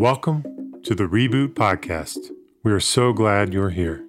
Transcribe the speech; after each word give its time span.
Welcome 0.00 0.42
to 0.82 0.94
the 0.94 1.04
Reboot 1.04 1.54
Podcast. 1.54 2.30
We 2.64 2.72
are 2.72 2.80
so 2.80 3.12
glad 3.12 3.52
you're 3.52 3.70
here. 3.70 4.04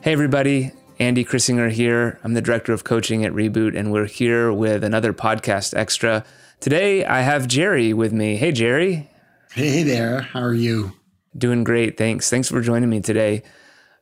Hey, 0.00 0.12
everybody. 0.12 0.72
Andy 0.98 1.24
Crissinger 1.24 1.70
here. 1.70 2.18
I'm 2.24 2.34
the 2.34 2.40
director 2.40 2.72
of 2.72 2.82
coaching 2.82 3.24
at 3.24 3.32
Reboot, 3.32 3.78
and 3.78 3.92
we're 3.92 4.06
here 4.06 4.52
with 4.52 4.82
another 4.82 5.12
podcast 5.12 5.76
extra. 5.76 6.24
Today, 6.58 7.04
I 7.04 7.20
have 7.20 7.46
Jerry 7.46 7.92
with 7.92 8.12
me. 8.12 8.36
Hey, 8.36 8.50
Jerry. 8.50 9.08
Hey 9.52 9.84
there. 9.84 10.22
How 10.22 10.40
are 10.40 10.54
you? 10.54 10.92
Doing 11.36 11.62
great. 11.62 11.96
Thanks. 11.96 12.28
Thanks 12.28 12.48
for 12.48 12.60
joining 12.60 12.90
me 12.90 13.00
today. 13.00 13.44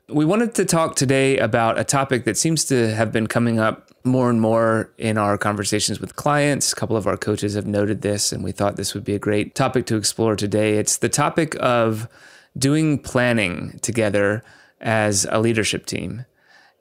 We 0.09 0.25
wanted 0.25 0.55
to 0.55 0.65
talk 0.65 0.95
today 0.95 1.37
about 1.39 1.81
a 1.81 1.85
topic 1.85 2.27
that 2.27 2.37
seems 2.37 2.65
to 2.67 2.95
have 2.95 3.11
been 3.11 3.27
coming 3.27 3.59
up 3.59 3.91
more 4.05 4.31
and 4.31 4.41
more 4.41 4.93
in 4.99 5.19
our 5.19 5.37
conversations 5.37 5.99
with 5.99 6.15
clients. 6.15 6.73
A 6.73 6.77
couple 6.77 6.97
of 6.97 7.09
our 7.09 7.17
coaches 7.17 7.55
have 7.55 7.67
noted 7.67 8.03
this, 8.03 8.31
and 8.31 8.45
we 8.45 8.53
thought 8.53 8.77
this 8.77 8.95
would 8.95 9.03
be 9.03 9.17
a 9.17 9.19
great 9.19 9.57
topic 9.57 9.85
to 9.87 9.97
explore 9.97 10.37
today. 10.37 10.79
It's 10.79 10.99
the 10.99 11.09
topic 11.09 11.57
of 11.59 12.09
doing 12.57 13.01
planning 13.01 13.81
together 13.83 14.45
as 14.81 15.27
a 15.29 15.41
leadership 15.41 15.87
team. 15.87 16.25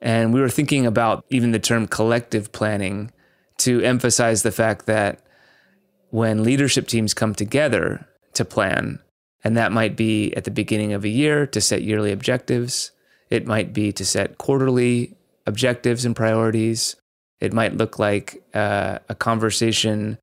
And 0.00 0.32
we 0.32 0.40
were 0.40 0.48
thinking 0.48 0.86
about 0.86 1.24
even 1.28 1.50
the 1.50 1.58
term 1.58 1.88
collective 1.88 2.52
planning 2.52 3.10
to 3.58 3.80
emphasize 3.80 4.44
the 4.44 4.52
fact 4.52 4.86
that 4.86 5.18
when 6.10 6.44
leadership 6.44 6.86
teams 6.86 7.12
come 7.12 7.34
together 7.34 8.06
to 8.34 8.44
plan, 8.44 9.00
and 9.42 9.56
that 9.56 9.72
might 9.72 9.96
be 9.96 10.32
at 10.36 10.44
the 10.44 10.52
beginning 10.52 10.92
of 10.92 11.04
a 11.04 11.08
year 11.08 11.44
to 11.48 11.60
set 11.60 11.82
yearly 11.82 12.12
objectives, 12.12 12.92
it 13.30 13.46
might 13.46 13.72
be 13.72 13.92
to 13.92 14.04
set 14.04 14.38
quarterly 14.38 15.16
objectives 15.46 16.04
and 16.04 16.14
priorities. 16.14 16.96
It 17.40 17.52
might 17.52 17.76
look 17.76 17.98
like 17.98 18.42
uh, 18.54 18.98
a 19.08 19.14
conversation 19.14 20.18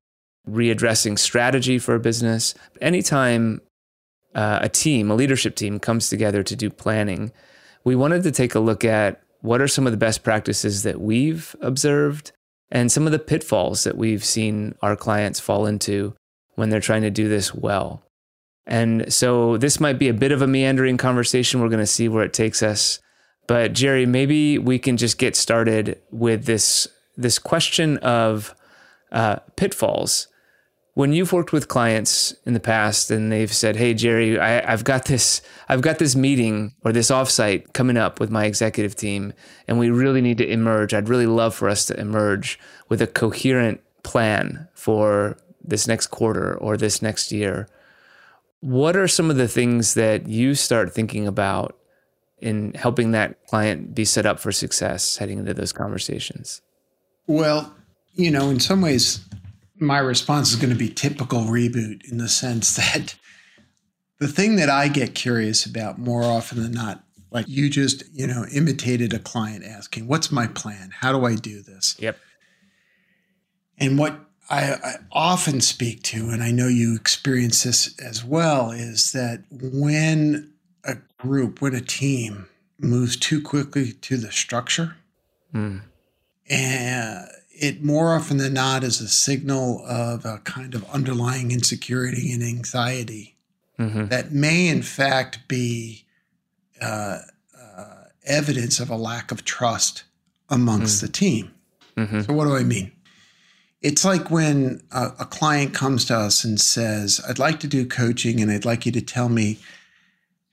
readdressing 0.48 1.18
strategy 1.18 1.78
for 1.78 1.94
a 1.94 2.00
business. 2.00 2.54
Anytime 2.80 3.60
uh, 4.34 4.58
a 4.62 4.68
team, 4.68 5.10
a 5.10 5.14
leadership 5.14 5.56
team, 5.56 5.78
comes 5.78 6.08
together 6.08 6.42
to 6.42 6.56
do 6.56 6.70
planning, 6.70 7.32
we 7.84 7.94
wanted 7.94 8.22
to 8.24 8.30
take 8.30 8.54
a 8.54 8.60
look 8.60 8.84
at 8.84 9.22
what 9.40 9.60
are 9.60 9.68
some 9.68 9.86
of 9.86 9.92
the 9.92 9.98
best 9.98 10.22
practices 10.22 10.82
that 10.82 11.00
we've 11.00 11.54
observed 11.60 12.32
and 12.70 12.90
some 12.90 13.06
of 13.06 13.12
the 13.12 13.18
pitfalls 13.18 13.84
that 13.84 13.96
we've 13.96 14.24
seen 14.24 14.74
our 14.82 14.96
clients 14.96 15.38
fall 15.38 15.66
into 15.66 16.14
when 16.54 16.70
they're 16.70 16.80
trying 16.80 17.02
to 17.02 17.10
do 17.10 17.28
this 17.28 17.54
well. 17.54 18.02
And 18.66 19.12
so 19.12 19.56
this 19.58 19.78
might 19.78 19.98
be 19.98 20.08
a 20.08 20.14
bit 20.14 20.32
of 20.32 20.42
a 20.42 20.46
meandering 20.46 20.96
conversation. 20.96 21.60
We're 21.60 21.68
going 21.68 21.80
to 21.80 21.86
see 21.86 22.08
where 22.08 22.24
it 22.24 22.32
takes 22.32 22.62
us. 22.62 22.98
But 23.46 23.74
Jerry, 23.74 24.06
maybe 24.06 24.58
we 24.58 24.78
can 24.78 24.96
just 24.96 25.18
get 25.18 25.36
started 25.36 26.00
with 26.10 26.46
this 26.46 26.88
this 27.16 27.38
question 27.38 27.98
of 27.98 28.54
uh, 29.12 29.36
pitfalls 29.54 30.26
when 30.94 31.12
you've 31.12 31.32
worked 31.32 31.52
with 31.52 31.68
clients 31.68 32.34
in 32.46 32.54
the 32.54 32.60
past 32.60 33.10
and 33.10 33.30
they've 33.30 33.52
said, 33.52 33.76
"Hey, 33.76 33.94
Jerry, 33.94 34.38
I, 34.38 34.68
have 34.68 34.84
got 34.84 35.04
this, 35.06 35.42
I've 35.68 35.82
got 35.82 35.98
this 35.98 36.16
meeting 36.16 36.74
or 36.84 36.92
this 36.92 37.10
offsite 37.10 37.72
coming 37.72 37.96
up 37.96 38.20
with 38.20 38.30
my 38.30 38.46
executive 38.46 38.94
team, 38.94 39.32
and 39.68 39.78
we 39.78 39.90
really 39.90 40.20
need 40.20 40.38
to 40.38 40.48
emerge. 40.48 40.94
I'd 40.94 41.08
really 41.08 41.26
love 41.26 41.54
for 41.54 41.68
us 41.68 41.84
to 41.86 42.00
emerge 42.00 42.58
with 42.88 43.02
a 43.02 43.06
coherent 43.06 43.80
plan 44.04 44.68
for 44.74 45.36
this 45.62 45.86
next 45.86 46.08
quarter 46.08 46.56
or 46.56 46.76
this 46.76 47.02
next 47.02 47.30
year." 47.30 47.68
What 48.64 48.96
are 48.96 49.06
some 49.06 49.30
of 49.30 49.36
the 49.36 49.46
things 49.46 49.92
that 49.92 50.26
you 50.26 50.54
start 50.54 50.94
thinking 50.94 51.26
about 51.26 51.76
in 52.38 52.72
helping 52.72 53.10
that 53.10 53.46
client 53.46 53.94
be 53.94 54.06
set 54.06 54.24
up 54.24 54.40
for 54.40 54.52
success 54.52 55.18
heading 55.18 55.38
into 55.40 55.52
those 55.52 55.70
conversations? 55.70 56.62
Well, 57.26 57.76
you 58.14 58.30
know, 58.30 58.48
in 58.48 58.60
some 58.60 58.80
ways, 58.80 59.22
my 59.76 59.98
response 59.98 60.48
is 60.50 60.56
going 60.56 60.72
to 60.72 60.78
be 60.78 60.88
typical 60.88 61.40
reboot 61.40 62.10
in 62.10 62.16
the 62.16 62.26
sense 62.26 62.74
that 62.94 63.16
the 64.18 64.28
thing 64.28 64.56
that 64.56 64.70
I 64.70 64.88
get 64.88 65.14
curious 65.14 65.66
about 65.66 65.98
more 65.98 66.22
often 66.22 66.62
than 66.62 66.72
not, 66.72 67.04
like 67.30 67.46
you 67.46 67.68
just, 67.68 68.02
you 68.14 68.26
know, 68.26 68.46
imitated 68.50 69.12
a 69.12 69.18
client 69.18 69.62
asking, 69.62 70.06
What's 70.06 70.32
my 70.32 70.46
plan? 70.46 70.90
How 71.00 71.12
do 71.12 71.26
I 71.26 71.34
do 71.34 71.60
this? 71.60 71.96
Yep. 71.98 72.16
And 73.76 73.98
what 73.98 74.18
I, 74.50 74.72
I 74.72 74.94
often 75.10 75.60
speak 75.60 76.02
to, 76.04 76.28
and 76.28 76.42
I 76.42 76.50
know 76.50 76.68
you 76.68 76.94
experience 76.94 77.62
this 77.62 77.98
as 77.98 78.24
well, 78.24 78.70
is 78.70 79.12
that 79.12 79.44
when 79.50 80.52
a 80.84 80.96
group, 81.18 81.62
when 81.62 81.74
a 81.74 81.80
team 81.80 82.48
moves 82.78 83.16
too 83.16 83.40
quickly 83.40 83.92
to 83.92 84.16
the 84.16 84.30
structure, 84.30 84.96
mm. 85.54 85.80
and 86.48 87.28
it 87.50 87.82
more 87.82 88.14
often 88.14 88.36
than 88.36 88.52
not 88.52 88.84
is 88.84 89.00
a 89.00 89.08
signal 89.08 89.84
of 89.86 90.24
a 90.24 90.38
kind 90.44 90.74
of 90.74 90.88
underlying 90.90 91.50
insecurity 91.50 92.32
and 92.32 92.42
anxiety 92.42 93.36
mm-hmm. 93.78 94.06
that 94.06 94.32
may, 94.32 94.68
in 94.68 94.82
fact, 94.82 95.46
be 95.48 96.04
uh, 96.80 97.20
uh, 97.58 97.94
evidence 98.24 98.80
of 98.80 98.90
a 98.90 98.96
lack 98.96 99.30
of 99.30 99.44
trust 99.44 100.04
amongst 100.50 100.96
mm-hmm. 100.96 101.06
the 101.06 101.12
team. 101.12 101.54
Mm-hmm. 101.96 102.20
So, 102.22 102.32
what 102.34 102.44
do 102.44 102.56
I 102.56 102.64
mean? 102.64 102.92
It's 103.84 104.02
like 104.02 104.30
when 104.30 104.82
a, 104.92 105.12
a 105.20 105.24
client 105.26 105.74
comes 105.74 106.06
to 106.06 106.16
us 106.16 106.42
and 106.42 106.58
says, 106.58 107.20
I'd 107.28 107.38
like 107.38 107.60
to 107.60 107.66
do 107.66 107.86
coaching 107.86 108.40
and 108.40 108.50
I'd 108.50 108.64
like 108.64 108.86
you 108.86 108.92
to 108.92 109.02
tell 109.02 109.28
me 109.28 109.58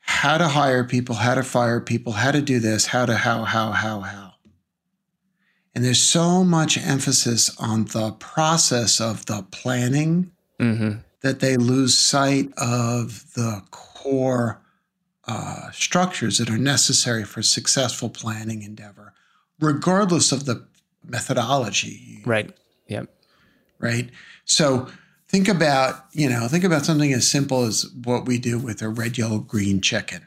how 0.02 0.38
to 0.38 0.50
hire 0.50 0.84
people, 0.84 1.16
how 1.16 1.36
to 1.36 1.44
fire 1.44 1.80
people, 1.80 2.12
how 2.12 2.32
to 2.32 2.42
do 2.42 2.60
this, 2.60 2.88
how 2.88 3.06
to, 3.06 3.16
how, 3.16 3.46
how, 3.46 3.72
how, 3.72 4.02
how. 4.02 4.34
And 5.74 5.86
there's 5.86 6.02
so 6.02 6.44
much 6.44 6.78
emphasis 6.78 7.56
on 7.58 7.86
the 7.86 8.12
process 8.20 9.00
of 9.00 9.26
the 9.28 9.46
planning 9.50 10.32
mm-hmm. 10.60 11.00
that 11.22 11.40
they 11.40 11.56
lose 11.56 11.98
sight 11.98 12.50
of 12.58 13.34
the 13.36 13.64
core 13.72 14.62
uh, 15.26 15.72
structures 15.72 16.38
that 16.40 16.50
are 16.50 16.58
necessary 16.58 17.24
for 17.24 17.42
successful 17.42 18.10
planning 18.10 18.62
endeavor, 18.62 19.14
regardless 19.62 20.34
of 20.34 20.44
the 20.44 20.68
methodology. 21.08 22.22
Right. 22.26 22.52
Yep. 22.88 23.08
Right. 23.82 24.10
So 24.46 24.88
think 25.28 25.48
about, 25.48 26.06
you 26.14 26.30
know, 26.30 26.48
think 26.48 26.64
about 26.64 26.86
something 26.86 27.12
as 27.14 27.28
simple 27.28 27.64
as 27.64 27.90
what 28.04 28.26
we 28.26 28.38
do 28.38 28.58
with 28.60 28.82
a 28.82 28.90
red, 28.90 29.18
yellow, 29.18 29.40
green 29.40 29.82
check-in. 29.82 30.22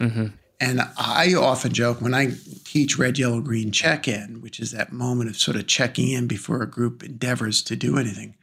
Mm-hmm. 0.00 0.26
And 0.60 0.82
I 0.98 1.34
often 1.34 1.72
joke 1.72 2.02
when 2.02 2.12
I 2.12 2.34
teach 2.64 2.98
red, 2.98 3.18
yellow, 3.18 3.40
green 3.40 3.72
check 3.72 4.06
in, 4.06 4.42
which 4.42 4.60
is 4.60 4.72
that 4.72 4.92
moment 4.92 5.30
of 5.30 5.36
sort 5.38 5.56
of 5.56 5.66
checking 5.66 6.10
in 6.10 6.26
before 6.26 6.62
a 6.62 6.70
group 6.70 7.02
endeavors 7.02 7.62
to 7.62 7.76
do 7.76 7.96
anything. 7.96 8.36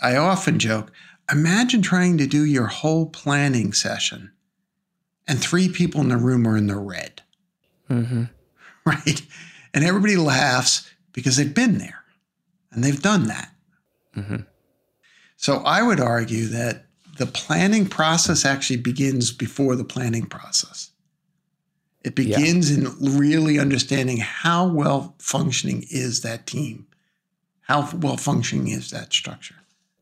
I 0.00 0.16
often 0.16 0.58
joke 0.58 0.90
imagine 1.30 1.82
trying 1.82 2.16
to 2.18 2.26
do 2.26 2.44
your 2.44 2.68
whole 2.68 3.06
planning 3.06 3.74
session 3.74 4.32
and 5.26 5.38
three 5.38 5.68
people 5.68 6.00
in 6.00 6.08
the 6.08 6.16
room 6.16 6.48
are 6.48 6.56
in 6.56 6.66
the 6.66 6.78
red. 6.78 7.22
Mm-hmm. 7.90 8.24
Right. 8.86 9.20
And 9.74 9.84
everybody 9.84 10.16
laughs 10.16 10.90
because 11.12 11.36
they've 11.36 11.54
been 11.54 11.76
there 11.76 12.04
and 12.72 12.82
they've 12.82 13.02
done 13.02 13.26
that. 13.26 13.52
Mm-hmm. 14.18 14.36
So 15.36 15.58
I 15.64 15.82
would 15.82 16.00
argue 16.00 16.46
that 16.46 16.86
the 17.18 17.26
planning 17.26 17.86
process 17.86 18.44
actually 18.44 18.78
begins 18.78 19.30
before 19.32 19.76
the 19.76 19.84
planning 19.84 20.26
process. 20.26 20.90
It 22.04 22.14
begins 22.14 22.70
yeah. 22.70 22.88
in 22.88 23.18
really 23.18 23.58
understanding 23.58 24.18
how 24.18 24.66
well 24.66 25.14
functioning 25.18 25.84
is 25.90 26.22
that 26.22 26.46
team, 26.46 26.86
how 27.62 27.90
well 27.96 28.16
functioning 28.16 28.68
is 28.68 28.90
that 28.90 29.12
structure. 29.12 29.56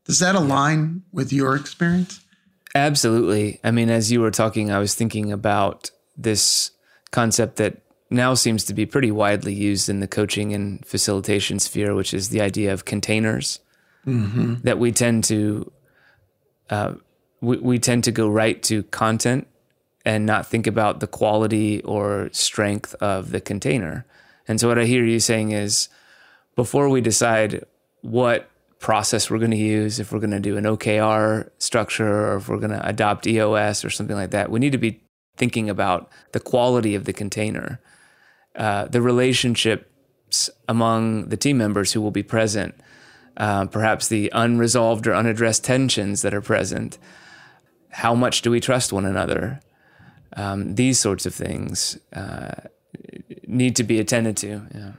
Does 0.05 0.19
that 0.19 0.35
align 0.35 1.03
with 1.11 1.33
your 1.33 1.55
experience? 1.55 2.21
Absolutely. 2.75 3.59
I 3.63 3.71
mean, 3.71 3.89
as 3.89 4.11
you 4.11 4.21
were 4.21 4.31
talking, 4.31 4.71
I 4.71 4.79
was 4.79 4.95
thinking 4.95 5.31
about 5.31 5.91
this 6.15 6.71
concept 7.11 7.57
that 7.57 7.81
now 8.09 8.33
seems 8.35 8.63
to 8.65 8.73
be 8.73 8.85
pretty 8.85 9.11
widely 9.11 9.53
used 9.53 9.89
in 9.89 9.99
the 9.99 10.07
coaching 10.07 10.53
and 10.53 10.85
facilitation 10.85 11.59
sphere, 11.59 11.93
which 11.93 12.13
is 12.13 12.29
the 12.29 12.41
idea 12.41 12.71
of 12.71 12.85
containers. 12.85 13.59
Mm-hmm. 14.07 14.55
That 14.63 14.79
we 14.79 14.91
tend 14.93 15.25
to 15.25 15.71
uh, 16.69 16.93
we, 17.41 17.57
we 17.57 17.79
tend 17.79 18.03
to 18.05 18.11
go 18.11 18.29
right 18.29 18.61
to 18.63 18.83
content 18.83 19.47
and 20.05 20.25
not 20.25 20.47
think 20.47 20.67
about 20.67 21.01
the 21.01 21.07
quality 21.07 21.81
or 21.83 22.29
strength 22.31 22.95
of 22.95 23.31
the 23.31 23.41
container. 23.41 24.05
And 24.47 24.59
so, 24.59 24.67
what 24.69 24.79
I 24.79 24.85
hear 24.85 25.03
you 25.03 25.19
saying 25.19 25.51
is 25.51 25.89
before 26.55 26.89
we 26.89 27.01
decide 27.01 27.65
what 28.01 28.49
process 28.79 29.29
we're 29.29 29.39
going 29.39 29.51
to 29.51 29.57
use, 29.57 29.99
if 29.99 30.11
we're 30.11 30.19
going 30.19 30.31
to 30.31 30.39
do 30.39 30.55
an 30.55 30.63
OKR 30.63 31.49
structure 31.57 32.27
or 32.27 32.37
if 32.37 32.47
we're 32.47 32.59
going 32.59 32.71
to 32.71 32.87
adopt 32.87 33.27
EOS 33.27 33.83
or 33.83 33.89
something 33.89 34.15
like 34.15 34.31
that, 34.31 34.49
we 34.49 34.59
need 34.59 34.71
to 34.71 34.77
be 34.77 35.01
thinking 35.35 35.69
about 35.69 36.09
the 36.31 36.39
quality 36.39 36.95
of 36.95 37.05
the 37.05 37.13
container, 37.13 37.79
uh, 38.55 38.85
the 38.85 39.01
relationships 39.01 40.49
among 40.67 41.29
the 41.29 41.37
team 41.37 41.57
members 41.57 41.93
who 41.93 42.01
will 42.01 42.11
be 42.11 42.23
present, 42.23 42.75
uh, 43.37 43.65
perhaps 43.67 44.07
the 44.07 44.29
unresolved 44.33 45.07
or 45.07 45.15
unaddressed 45.15 45.63
tensions 45.63 46.21
that 46.21 46.33
are 46.33 46.41
present. 46.41 46.97
How 47.89 48.13
much 48.13 48.41
do 48.41 48.51
we 48.51 48.59
trust 48.59 48.91
one 48.91 49.05
another? 49.05 49.61
um, 50.37 50.75
these 50.75 50.99
sorts 50.99 51.25
of 51.25 51.33
things. 51.33 51.97
Uh, 52.13 52.51
need 53.45 53.75
to 53.75 53.83
be 53.83 53.99
attended 53.99 54.37
to. 54.37 54.67
Yeah. 54.73 54.91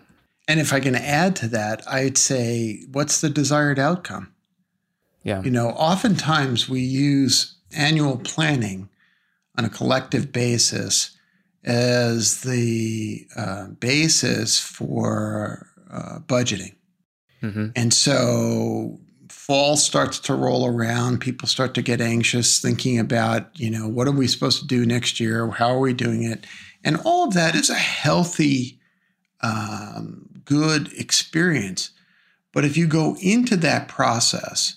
And 0.47 0.61
if 0.61 0.73
I 0.73 0.81
can 0.81 0.95
add 0.95 1.37
to 1.37 1.49
that, 1.49 1.83
I'd 1.87 2.19
say, 2.19 2.83
what's 2.91 3.21
the 3.21 3.29
desired 3.29 3.79
outcome? 3.79 4.35
Yeah. 5.23 5.43
You 5.43 5.51
know, 5.51 5.69
oftentimes 5.71 6.69
we 6.69 6.81
use 6.81 7.57
annual 7.77 8.17
planning 8.19 8.89
on 9.57 9.65
a 9.65 9.69
collective 9.69 10.33
basis 10.33 11.17
as 11.65 12.43
the 12.43 13.27
uh, 13.37 13.67
basis 13.79 14.59
for 14.59 15.67
uh, 15.91 16.21
budgeting. 16.21 16.75
Mm-hmm. 17.43 17.69
And 17.77 17.93
so 17.95 18.99
fall 19.29 19.77
starts 19.77 20.19
to 20.21 20.35
roll 20.35 20.67
around. 20.67 21.21
People 21.21 21.49
start 21.49 21.75
to 21.75 21.83
get 21.83 22.01
anxious 22.01 22.61
thinking 22.61 22.99
about, 22.99 23.59
you 23.59 23.71
know, 23.71 23.89
what 23.89 24.07
are 24.09 24.13
we 24.13 24.27
supposed 24.27 24.61
to 24.61 24.67
do 24.67 24.85
next 24.85 25.21
year? 25.21 25.49
How 25.51 25.71
are 25.71 25.81
we 25.81 25.93
doing 25.93 26.23
it? 26.23 26.47
And 26.85 26.99
all 27.05 27.27
of 27.27 27.35
that 27.35 27.55
is 27.55 27.71
a 27.71 27.75
healthy, 27.75 28.81
um, 29.41 30.29
good 30.45 30.93
experience. 30.93 31.91
But 32.53 32.65
if 32.65 32.77
you 32.77 32.87
go 32.87 33.17
into 33.21 33.57
that 33.57 33.89
process, 33.89 34.77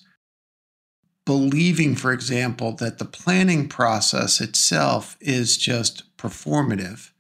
believing, 1.26 1.96
for 1.96 2.12
example, 2.12 2.74
that 2.74 2.98
the 2.98 3.06
planning 3.06 3.68
process 3.68 4.42
itself 4.42 5.18
is 5.20 5.58
just 5.58 6.16
performative 6.18 7.12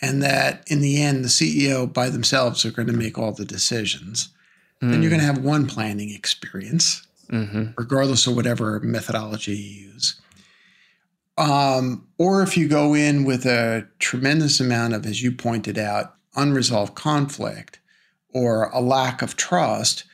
and 0.00 0.22
that 0.22 0.62
in 0.70 0.80
the 0.80 1.02
end, 1.02 1.24
the 1.24 1.28
CEO 1.28 1.90
by 1.90 2.10
themselves 2.10 2.64
are 2.64 2.70
going 2.70 2.88
to 2.88 2.94
make 2.94 3.18
all 3.18 3.32
the 3.32 3.44
decisions, 3.44 4.28
mm. 4.82 4.90
then 4.90 5.02
you're 5.02 5.10
going 5.10 5.20
to 5.20 5.26
have 5.26 5.44
one 5.44 5.66
planning 5.66 6.10
experience, 6.10 7.06
mm-hmm. 7.28 7.66
regardless 7.76 8.26
of 8.26 8.36
whatever 8.36 8.80
methodology 8.80 9.56
you 9.56 9.88
use. 9.92 10.20
Um, 11.38 12.08
or 12.18 12.42
if 12.42 12.56
you 12.56 12.66
go 12.68 12.94
in 12.94 13.24
with 13.24 13.44
a 13.44 13.86
tremendous 13.98 14.58
amount 14.58 14.94
of, 14.94 15.04
as 15.04 15.22
you 15.22 15.32
pointed 15.32 15.78
out, 15.78 16.14
unresolved 16.34 16.94
conflict 16.94 17.78
or 18.32 18.64
a 18.70 18.80
lack 18.80 19.22
of 19.22 19.36
trust, 19.36 20.04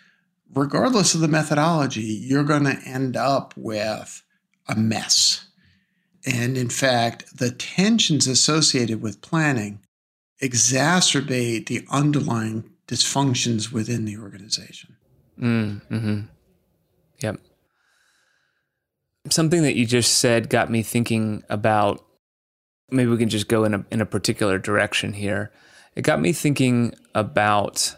regardless 0.55 1.15
of 1.15 1.21
the 1.21 1.29
methodology, 1.29 2.03
you're 2.03 2.45
going 2.45 2.65
to 2.65 2.81
end 2.85 3.17
up 3.17 3.55
with 3.57 4.23
a 4.69 4.75
mess. 4.75 5.47
And 6.25 6.57
in 6.57 6.69
fact, 6.69 7.37
the 7.39 7.51
tensions 7.51 8.27
associated 8.27 9.03
with 9.03 9.23
planning 9.23 9.81
exacerbate 10.41 11.67
the 11.67 11.85
underlying 11.91 12.72
dysfunctions 12.93 13.73
within 13.73 14.05
the 14.05 14.19
organization. 14.19 14.97
Mm, 15.41 15.83
hmm 15.87 16.21
Yep. 17.21 17.39
Something 19.31 19.63
that 19.63 19.77
you 19.77 19.87
just 19.87 20.19
said 20.19 20.51
got 20.51 20.71
me 20.71 20.83
thinking 20.83 21.43
about. 21.49 22.05
Maybe 22.91 23.09
we 23.09 23.17
can 23.17 23.31
just 23.31 23.49
go 23.49 23.65
in 23.65 23.75
a 23.75 23.85
in 23.91 24.01
a 24.01 24.07
particular 24.07 24.59
direction 24.59 25.13
here. 25.13 25.53
It 25.95 26.03
got 26.03 26.21
me 26.21 26.33
thinking 26.33 26.95
about 27.15 27.95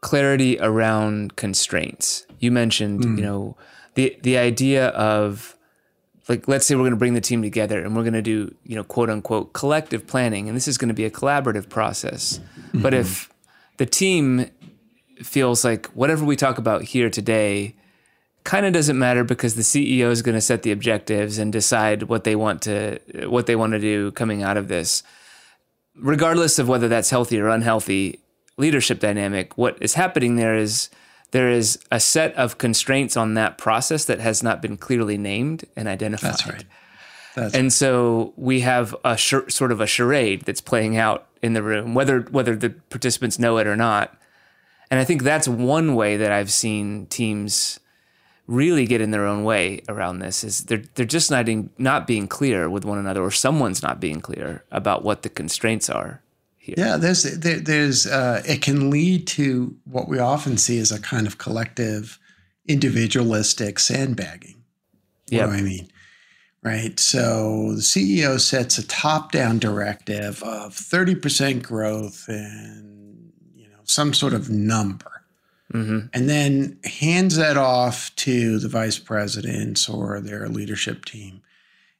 clarity 0.00 0.58
around 0.58 1.36
constraints. 1.36 2.26
You 2.38 2.50
mentioned, 2.50 3.04
mm. 3.04 3.18
you 3.18 3.22
know, 3.22 3.56
the 3.94 4.16
the 4.22 4.38
idea 4.38 4.88
of 4.88 5.54
like 6.28 6.48
let's 6.48 6.64
say 6.64 6.74
we're 6.74 6.82
going 6.82 6.92
to 6.92 6.96
bring 6.96 7.14
the 7.14 7.20
team 7.20 7.42
together 7.42 7.84
and 7.84 7.94
we're 7.94 8.02
going 8.02 8.14
to 8.14 8.22
do, 8.22 8.54
you 8.64 8.74
know, 8.74 8.84
quote 8.84 9.10
unquote 9.10 9.52
collective 9.52 10.06
planning 10.06 10.48
and 10.48 10.56
this 10.56 10.66
is 10.66 10.78
going 10.78 10.88
to 10.88 10.94
be 10.94 11.04
a 11.04 11.10
collaborative 11.10 11.68
process. 11.68 12.38
Mm-hmm. 12.38 12.82
But 12.82 12.94
if 12.94 13.30
the 13.80 13.86
team 13.86 14.44
feels 15.22 15.64
like 15.64 15.86
whatever 15.94 16.22
we 16.22 16.36
talk 16.36 16.58
about 16.58 16.82
here 16.82 17.08
today 17.08 17.74
kind 18.44 18.66
of 18.66 18.74
doesn't 18.74 18.98
matter 18.98 19.24
because 19.24 19.54
the 19.54 19.62
CEO 19.62 20.10
is 20.10 20.20
going 20.20 20.34
to 20.34 20.40
set 20.42 20.64
the 20.64 20.70
objectives 20.70 21.38
and 21.38 21.50
decide 21.50 22.02
what 22.02 22.24
they 22.24 22.36
want 22.36 22.60
to 22.60 22.98
what 23.24 23.46
they 23.46 23.56
want 23.56 23.72
to 23.72 23.78
do 23.78 24.10
coming 24.12 24.42
out 24.42 24.58
of 24.58 24.68
this. 24.68 25.02
Regardless 25.96 26.58
of 26.58 26.68
whether 26.68 26.88
that's 26.88 27.08
healthy 27.08 27.40
or 27.40 27.48
unhealthy, 27.48 28.20
leadership 28.58 29.00
dynamic, 29.00 29.56
what 29.56 29.78
is 29.80 29.94
happening 29.94 30.36
there 30.36 30.54
is 30.54 30.90
there 31.30 31.48
is 31.48 31.78
a 31.90 32.00
set 32.00 32.34
of 32.34 32.58
constraints 32.58 33.16
on 33.16 33.32
that 33.32 33.56
process 33.56 34.04
that 34.04 34.20
has 34.20 34.42
not 34.42 34.60
been 34.60 34.76
clearly 34.76 35.16
named 35.16 35.64
and 35.74 35.88
identified. 35.88 36.32
That's 36.32 36.46
right. 36.46 36.64
That's 37.34 37.54
and 37.54 37.72
so 37.72 38.32
we 38.36 38.60
have 38.60 38.94
a 39.04 39.16
sh- 39.16 39.34
sort 39.48 39.72
of 39.72 39.80
a 39.80 39.86
charade 39.86 40.42
that's 40.42 40.60
playing 40.60 40.96
out 40.96 41.26
in 41.42 41.52
the 41.52 41.62
room, 41.62 41.94
whether 41.94 42.20
whether 42.22 42.56
the 42.56 42.70
participants 42.70 43.38
know 43.38 43.58
it 43.58 43.66
or 43.66 43.76
not. 43.76 44.16
And 44.90 44.98
I 44.98 45.04
think 45.04 45.22
that's 45.22 45.46
one 45.46 45.94
way 45.94 46.16
that 46.16 46.32
I've 46.32 46.50
seen 46.50 47.06
teams 47.06 47.78
really 48.50 48.84
get 48.84 49.00
in 49.00 49.12
their 49.12 49.26
own 49.26 49.44
way 49.44 49.80
around 49.88 50.18
this 50.18 50.42
is 50.42 50.64
they're 50.64 50.82
they're 50.96 51.06
just 51.06 51.30
not 51.30 51.48
in, 51.48 51.70
not 51.78 52.06
being 52.06 52.26
clear 52.26 52.68
with 52.68 52.84
one 52.84 52.98
another, 52.98 53.22
or 53.22 53.30
someone's 53.30 53.82
not 53.82 54.00
being 54.00 54.20
clear 54.20 54.64
about 54.70 55.04
what 55.04 55.22
the 55.22 55.28
constraints 55.28 55.88
are 55.88 56.20
here. 56.58 56.74
Yeah, 56.76 56.96
there's 56.96 57.22
there, 57.22 57.60
there's 57.60 58.06
uh, 58.06 58.42
it 58.44 58.60
can 58.60 58.90
lead 58.90 59.26
to 59.28 59.76
what 59.84 60.08
we 60.08 60.18
often 60.18 60.58
see 60.58 60.78
as 60.80 60.90
a 60.90 61.00
kind 61.00 61.28
of 61.28 61.38
collective, 61.38 62.18
individualistic 62.66 63.78
sandbagging. 63.78 64.56
Yeah, 65.28 65.46
I 65.46 65.62
mean, 65.62 65.88
right? 66.62 66.98
So 67.00 67.72
the 67.74 67.80
CEO 67.80 68.40
sets 68.40 68.78
a 68.78 68.86
top-down 68.86 69.58
directive 69.58 70.42
of 70.42 70.74
thirty 70.74 71.14
percent 71.14 71.62
growth 71.62 72.26
and 72.28 73.32
you 73.54 73.68
know 73.68 73.80
some 73.84 74.14
sort 74.14 74.34
of 74.34 74.50
number. 74.50 75.10
Mm-hmm. 75.72 76.06
And 76.12 76.28
then 76.28 76.78
hands 76.84 77.36
that 77.36 77.56
off 77.56 78.14
to 78.16 78.58
the 78.58 78.68
vice 78.68 78.98
presidents 78.98 79.88
or 79.88 80.20
their 80.20 80.48
leadership 80.48 81.04
team. 81.04 81.42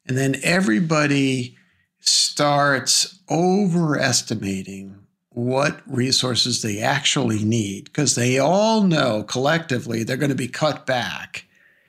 And 0.06 0.18
then 0.18 0.36
everybody 0.42 1.56
starts 2.00 3.20
overestimating 3.30 4.96
what 5.30 5.80
resources 5.86 6.62
they 6.62 6.80
actually 6.80 7.44
need 7.44 7.84
because 7.84 8.16
they 8.16 8.38
all 8.38 8.82
know 8.82 9.22
collectively 9.22 10.02
they're 10.02 10.16
going 10.16 10.30
to 10.30 10.34
be 10.34 10.48
cut 10.48 10.84
back. 10.84 11.44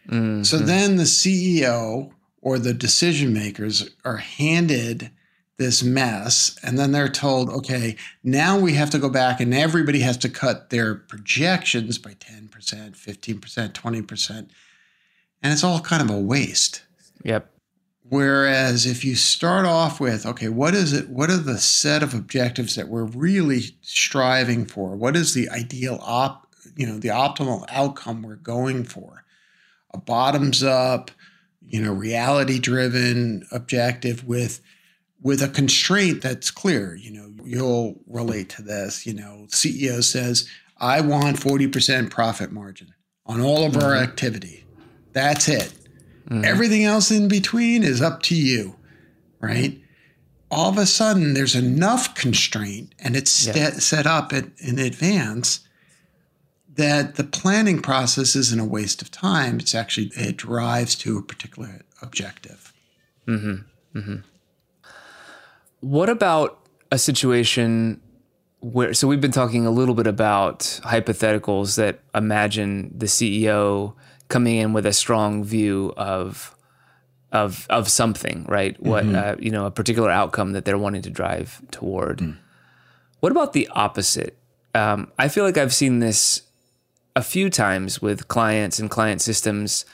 Mm-hmm. 0.07 0.44
So 0.44 0.59
then 0.59 0.97
the 0.97 1.03
CEO 1.03 2.12
or 2.41 2.57
the 2.59 2.73
decision 2.73 3.33
makers 3.33 3.89
are 4.03 4.17
handed 4.17 5.11
this 5.57 5.83
mess 5.83 6.57
and 6.63 6.79
then 6.79 6.91
they're 6.91 7.07
told 7.07 7.49
okay 7.49 7.95
now 8.23 8.57
we 8.57 8.73
have 8.73 8.89
to 8.89 8.97
go 8.97 9.09
back 9.09 9.39
and 9.39 9.53
everybody 9.53 9.99
has 9.99 10.17
to 10.17 10.27
cut 10.27 10.71
their 10.71 10.95
projections 10.95 11.97
by 11.97 12.11
10% 12.13 12.49
15% 12.49 13.71
20% 13.71 14.29
and 15.43 15.53
it's 15.53 15.63
all 15.63 15.79
kind 15.79 16.01
of 16.01 16.15
a 16.15 16.19
waste 16.19 16.83
yep 17.23 17.51
Whereas 18.11 18.85
if 18.85 19.05
you 19.05 19.15
start 19.15 19.65
off 19.65 20.01
with, 20.01 20.25
okay, 20.25 20.49
what 20.49 20.75
is 20.75 20.91
it? 20.91 21.07
What 21.07 21.29
are 21.29 21.38
the 21.38 21.57
set 21.57 22.03
of 22.03 22.13
objectives 22.13 22.75
that 22.75 22.89
we're 22.89 23.05
really 23.05 23.62
striving 23.79 24.65
for? 24.65 24.98
What 24.98 25.15
is 25.15 25.33
the 25.33 25.48
ideal 25.48 25.98
op, 26.01 26.45
you 26.75 26.86
know, 26.86 27.00
the 27.00 27.07
optimal 27.07 27.63
outcome 27.69 28.21
we're 28.21 28.36
going 28.36 28.83
for? 28.83 29.24
A 29.93 29.98
bottoms 29.98 30.62
up, 30.62 31.10
you 31.71 31.81
know, 31.81 31.93
reality 31.93 32.59
driven 32.59 33.47
objective 33.51 34.27
with 34.27 34.59
with 35.21 35.41
a 35.41 35.47
constraint 35.47 36.21
that's 36.21 36.51
clear. 36.51 36.95
You 36.95 37.11
know, 37.11 37.33
you'll 37.45 37.95
relate 38.07 38.49
to 38.49 38.61
this. 38.61 39.05
You 39.05 39.13
know, 39.13 39.45
CEO 39.47 40.03
says, 40.03 40.49
I 40.77 40.99
want 41.01 41.37
40% 41.37 42.09
profit 42.09 42.51
margin 42.51 42.93
on 43.25 43.39
all 43.39 43.65
of 43.65 43.73
mm-hmm. 43.73 43.83
our 43.83 43.95
activity. 43.95 44.65
That's 45.13 45.47
it. 45.47 45.71
Mm-hmm. 46.29 46.43
Everything 46.43 46.83
else 46.83 47.11
in 47.11 47.27
between 47.27 47.83
is 47.83 48.01
up 48.01 48.21
to 48.23 48.35
you, 48.35 48.75
right? 49.39 49.79
All 50.49 50.69
of 50.69 50.77
a 50.77 50.85
sudden, 50.85 51.33
there's 51.33 51.55
enough 51.55 52.15
constraint 52.15 52.93
and 52.99 53.15
it's 53.15 53.47
yeah. 53.47 53.69
set 53.71 54.05
up 54.05 54.33
in, 54.33 54.53
in 54.57 54.79
advance 54.79 55.61
that 56.75 57.15
the 57.15 57.23
planning 57.23 57.81
process 57.81 58.35
isn't 58.35 58.59
a 58.59 58.65
waste 58.65 59.01
of 59.01 59.11
time. 59.11 59.59
It's 59.59 59.75
actually, 59.75 60.11
it 60.15 60.37
drives 60.37 60.95
to 60.95 61.17
a 61.17 61.21
particular 61.21 61.81
objective. 62.01 62.73
Mm-hmm. 63.27 63.97
Mm-hmm. 63.97 64.15
What 65.81 66.09
about 66.09 66.59
a 66.91 66.97
situation 66.97 68.01
where, 68.61 68.93
so 68.93 69.07
we've 69.07 69.21
been 69.21 69.31
talking 69.31 69.65
a 69.65 69.71
little 69.71 69.95
bit 69.95 70.07
about 70.07 70.59
hypotheticals 70.83 71.75
that 71.75 71.99
imagine 72.13 72.93
the 72.97 73.07
CEO 73.07 73.93
coming 74.27 74.57
in 74.57 74.73
with 74.73 74.85
a 74.85 74.93
strong 74.93 75.43
view 75.43 75.93
of 75.97 76.55
of 77.31 77.65
of 77.69 77.89
something, 77.89 78.45
right? 78.47 78.75
Mm-hmm. 78.75 78.89
What 78.89 79.05
uh, 79.05 79.35
you 79.39 79.51
know, 79.51 79.65
a 79.65 79.71
particular 79.71 80.09
outcome 80.09 80.51
that 80.51 80.65
they're 80.65 80.77
wanting 80.77 81.01
to 81.03 81.09
drive 81.09 81.61
toward. 81.71 82.19
Mm. 82.19 82.37
What 83.19 83.31
about 83.31 83.53
the 83.53 83.69
opposite? 83.71 84.37
Um, 84.75 85.11
I 85.17 85.27
feel 85.27 85.43
like 85.43 85.57
I've 85.57 85.73
seen 85.73 85.99
this 85.99 86.43
a 87.15 87.22
few 87.22 87.50
times 87.50 88.01
with 88.01 88.27
clients 88.27 88.80
and 88.80 88.89
client 88.89 89.22
systems, 89.22 89.86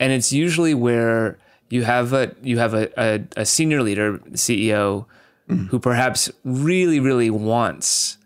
and 0.00 0.12
it's 0.12 0.32
usually 0.32 0.74
where 0.74 1.38
you 1.68 1.84
have 1.84 2.12
a 2.12 2.34
you 2.42 2.58
have 2.58 2.74
a, 2.74 2.90
a, 2.96 3.24
a 3.36 3.46
senior 3.46 3.82
leader, 3.82 4.18
CEO, 4.32 5.06
mm. 5.48 5.68
who 5.68 5.78
perhaps 5.78 6.30
really 6.44 7.00
really 7.00 7.30
wants 7.30 8.18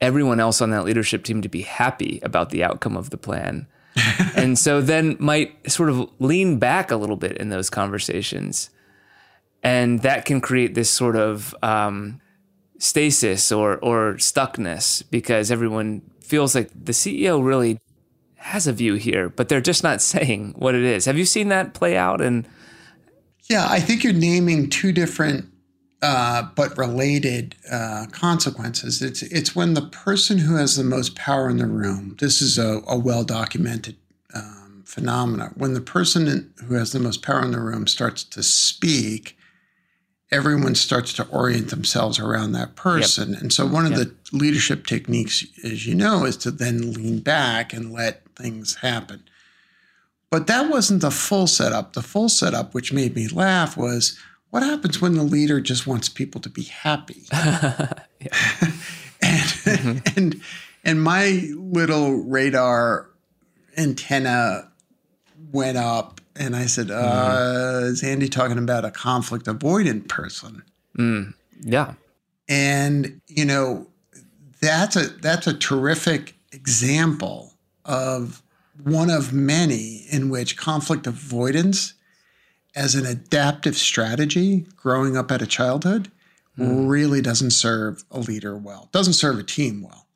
everyone 0.00 0.40
else 0.40 0.62
on 0.62 0.70
that 0.70 0.84
leadership 0.84 1.24
team 1.24 1.42
to 1.42 1.48
be 1.48 1.62
happy 1.62 2.20
about 2.22 2.50
the 2.50 2.64
outcome 2.64 2.96
of 2.96 3.10
the 3.10 3.18
plan 3.18 3.66
and 4.36 4.58
so 4.58 4.80
then 4.80 5.16
might 5.18 5.70
sort 5.70 5.90
of 5.90 6.08
lean 6.18 6.58
back 6.58 6.90
a 6.90 6.96
little 6.96 7.16
bit 7.16 7.36
in 7.38 7.48
those 7.48 7.70
conversations. 7.70 8.70
And 9.62 10.00
that 10.02 10.24
can 10.24 10.40
create 10.40 10.74
this 10.74 10.90
sort 10.90 11.16
of 11.16 11.54
um, 11.62 12.20
stasis 12.80 13.52
or 13.52 13.76
or 13.78 14.14
stuckness 14.14 15.04
because 15.10 15.50
everyone 15.50 16.02
feels 16.20 16.54
like 16.54 16.70
the 16.70 16.92
CEO 16.92 17.44
really 17.44 17.78
has 18.36 18.66
a 18.66 18.72
view 18.72 18.94
here, 18.94 19.28
but 19.28 19.48
they're 19.48 19.60
just 19.60 19.84
not 19.84 20.02
saying 20.14 20.54
what 20.56 20.74
it 20.74 20.82
is. 20.82 21.04
Have 21.04 21.18
you 21.18 21.24
seen 21.24 21.48
that 21.48 21.74
play 21.74 21.96
out? 21.96 22.20
And 22.20 22.48
yeah, 23.48 23.66
I 23.68 23.80
think 23.80 24.02
you're 24.02 24.12
naming 24.12 24.68
two 24.68 24.92
different 24.92 25.46
uh, 26.02 26.44
but 26.56 26.76
related 26.78 27.54
uh, 27.70 28.06
consequences. 28.10 29.02
It's 29.02 29.22
it's 29.22 29.54
when 29.54 29.74
the 29.74 29.82
person 29.82 30.38
who 30.38 30.56
has 30.56 30.76
the 30.76 30.84
most 30.84 31.14
power 31.14 31.50
in 31.50 31.58
the 31.58 31.66
room. 31.66 32.16
This 32.18 32.40
is 32.40 32.58
a, 32.58 32.80
a 32.86 32.98
well 32.98 33.24
documented 33.24 33.96
um, 34.34 34.82
phenomena. 34.86 35.52
When 35.56 35.74
the 35.74 35.80
person 35.80 36.52
who 36.64 36.74
has 36.74 36.92
the 36.92 37.00
most 37.00 37.22
power 37.22 37.42
in 37.44 37.50
the 37.50 37.60
room 37.60 37.86
starts 37.86 38.24
to 38.24 38.42
speak, 38.42 39.36
everyone 40.32 40.74
starts 40.74 41.12
to 41.14 41.26
orient 41.28 41.70
themselves 41.70 42.18
around 42.18 42.52
that 42.52 42.76
person. 42.76 43.32
Yep. 43.32 43.42
And 43.42 43.52
so, 43.52 43.66
one 43.66 43.86
of 43.86 43.92
yep. 43.92 44.00
the 44.00 44.36
leadership 44.36 44.86
techniques, 44.86 45.44
as 45.64 45.86
you 45.86 45.94
know, 45.94 46.24
is 46.24 46.36
to 46.38 46.50
then 46.50 46.92
lean 46.92 47.20
back 47.20 47.72
and 47.72 47.92
let 47.92 48.22
things 48.36 48.76
happen. 48.76 49.22
But 50.30 50.46
that 50.46 50.70
wasn't 50.70 51.02
the 51.02 51.10
full 51.10 51.46
setup. 51.46 51.94
The 51.94 52.02
full 52.02 52.28
setup, 52.28 52.72
which 52.72 52.92
made 52.92 53.16
me 53.16 53.28
laugh, 53.28 53.76
was 53.76 54.18
what 54.50 54.62
happens 54.62 55.00
when 55.00 55.14
the 55.14 55.24
leader 55.24 55.60
just 55.60 55.86
wants 55.86 56.08
people 56.08 56.40
to 56.42 56.48
be 56.48 56.62
happy? 56.62 57.24
and, 57.32 58.00
mm-hmm. 59.20 59.98
and 60.16 60.40
and 60.84 61.02
my 61.02 61.50
little 61.56 62.22
radar 62.22 63.10
antenna 63.76 64.70
went 65.52 65.76
up, 65.76 66.19
and 66.40 66.56
I 66.56 66.66
said, 66.66 66.90
uh, 66.90 66.94
mm-hmm. 66.94 67.84
"Is 67.84 68.02
Andy 68.02 68.28
talking 68.28 68.58
about 68.58 68.84
a 68.84 68.90
conflict 68.90 69.44
avoidant 69.44 70.08
person?" 70.08 70.62
Mm, 70.98 71.34
yeah. 71.60 71.94
And 72.48 73.20
you 73.28 73.44
know, 73.44 73.86
that's 74.60 74.96
a 74.96 75.08
that's 75.08 75.46
a 75.46 75.54
terrific 75.54 76.34
example 76.50 77.52
of 77.84 78.42
one 78.82 79.10
of 79.10 79.32
many 79.34 80.06
in 80.10 80.30
which 80.30 80.56
conflict 80.56 81.06
avoidance 81.06 81.92
as 82.74 82.94
an 82.94 83.04
adaptive 83.04 83.76
strategy 83.76 84.66
growing 84.76 85.16
up 85.18 85.30
at 85.30 85.42
a 85.42 85.46
childhood 85.46 86.10
mm. 86.58 86.88
really 86.88 87.20
doesn't 87.20 87.50
serve 87.50 88.02
a 88.10 88.18
leader 88.18 88.56
well, 88.56 88.88
doesn't 88.92 89.12
serve 89.12 89.38
a 89.38 89.42
team 89.42 89.82
well. 89.82 90.06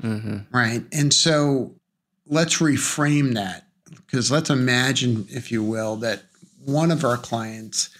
Mm-hmm. 0.00 0.56
Right. 0.56 0.84
And 0.92 1.12
so 1.12 1.74
let's 2.26 2.58
reframe 2.58 3.34
that 3.34 3.66
because 3.94 4.30
let's 4.30 4.50
imagine, 4.50 5.26
if 5.30 5.50
you 5.50 5.62
will, 5.62 5.96
that 5.96 6.22
one 6.64 6.90
of 6.90 7.04
our 7.04 7.16
clients 7.16 7.90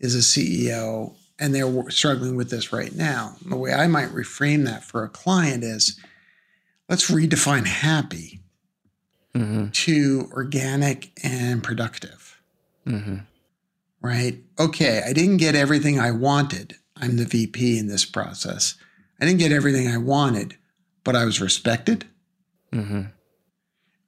is 0.00 0.14
a 0.14 0.18
CEO 0.18 1.14
and 1.38 1.54
they're 1.54 1.90
struggling 1.90 2.36
with 2.36 2.50
this 2.50 2.72
right 2.72 2.94
now. 2.94 3.36
The 3.44 3.56
way 3.56 3.72
I 3.72 3.86
might 3.86 4.08
reframe 4.08 4.64
that 4.64 4.84
for 4.84 5.04
a 5.04 5.08
client 5.08 5.64
is 5.64 5.98
let's 6.88 7.10
redefine 7.10 7.66
happy 7.66 8.40
mm-hmm. 9.34 9.68
to 9.68 10.28
organic 10.32 11.12
and 11.22 11.62
productive. 11.62 12.40
Mm-hmm 12.86 13.16
right? 14.06 14.38
Okay, 14.58 15.02
I 15.04 15.12
didn't 15.12 15.38
get 15.38 15.56
everything 15.56 15.98
I 15.98 16.12
wanted. 16.12 16.76
I'm 16.96 17.16
the 17.16 17.24
VP 17.24 17.78
in 17.78 17.88
this 17.88 18.04
process. 18.04 18.76
I 19.20 19.24
didn't 19.24 19.40
get 19.40 19.52
everything 19.52 19.88
I 19.88 19.96
wanted, 19.96 20.56
but 21.02 21.16
I 21.16 21.24
was 21.24 21.40
respected. 21.40 22.04
Mm-hmm. 22.72 23.02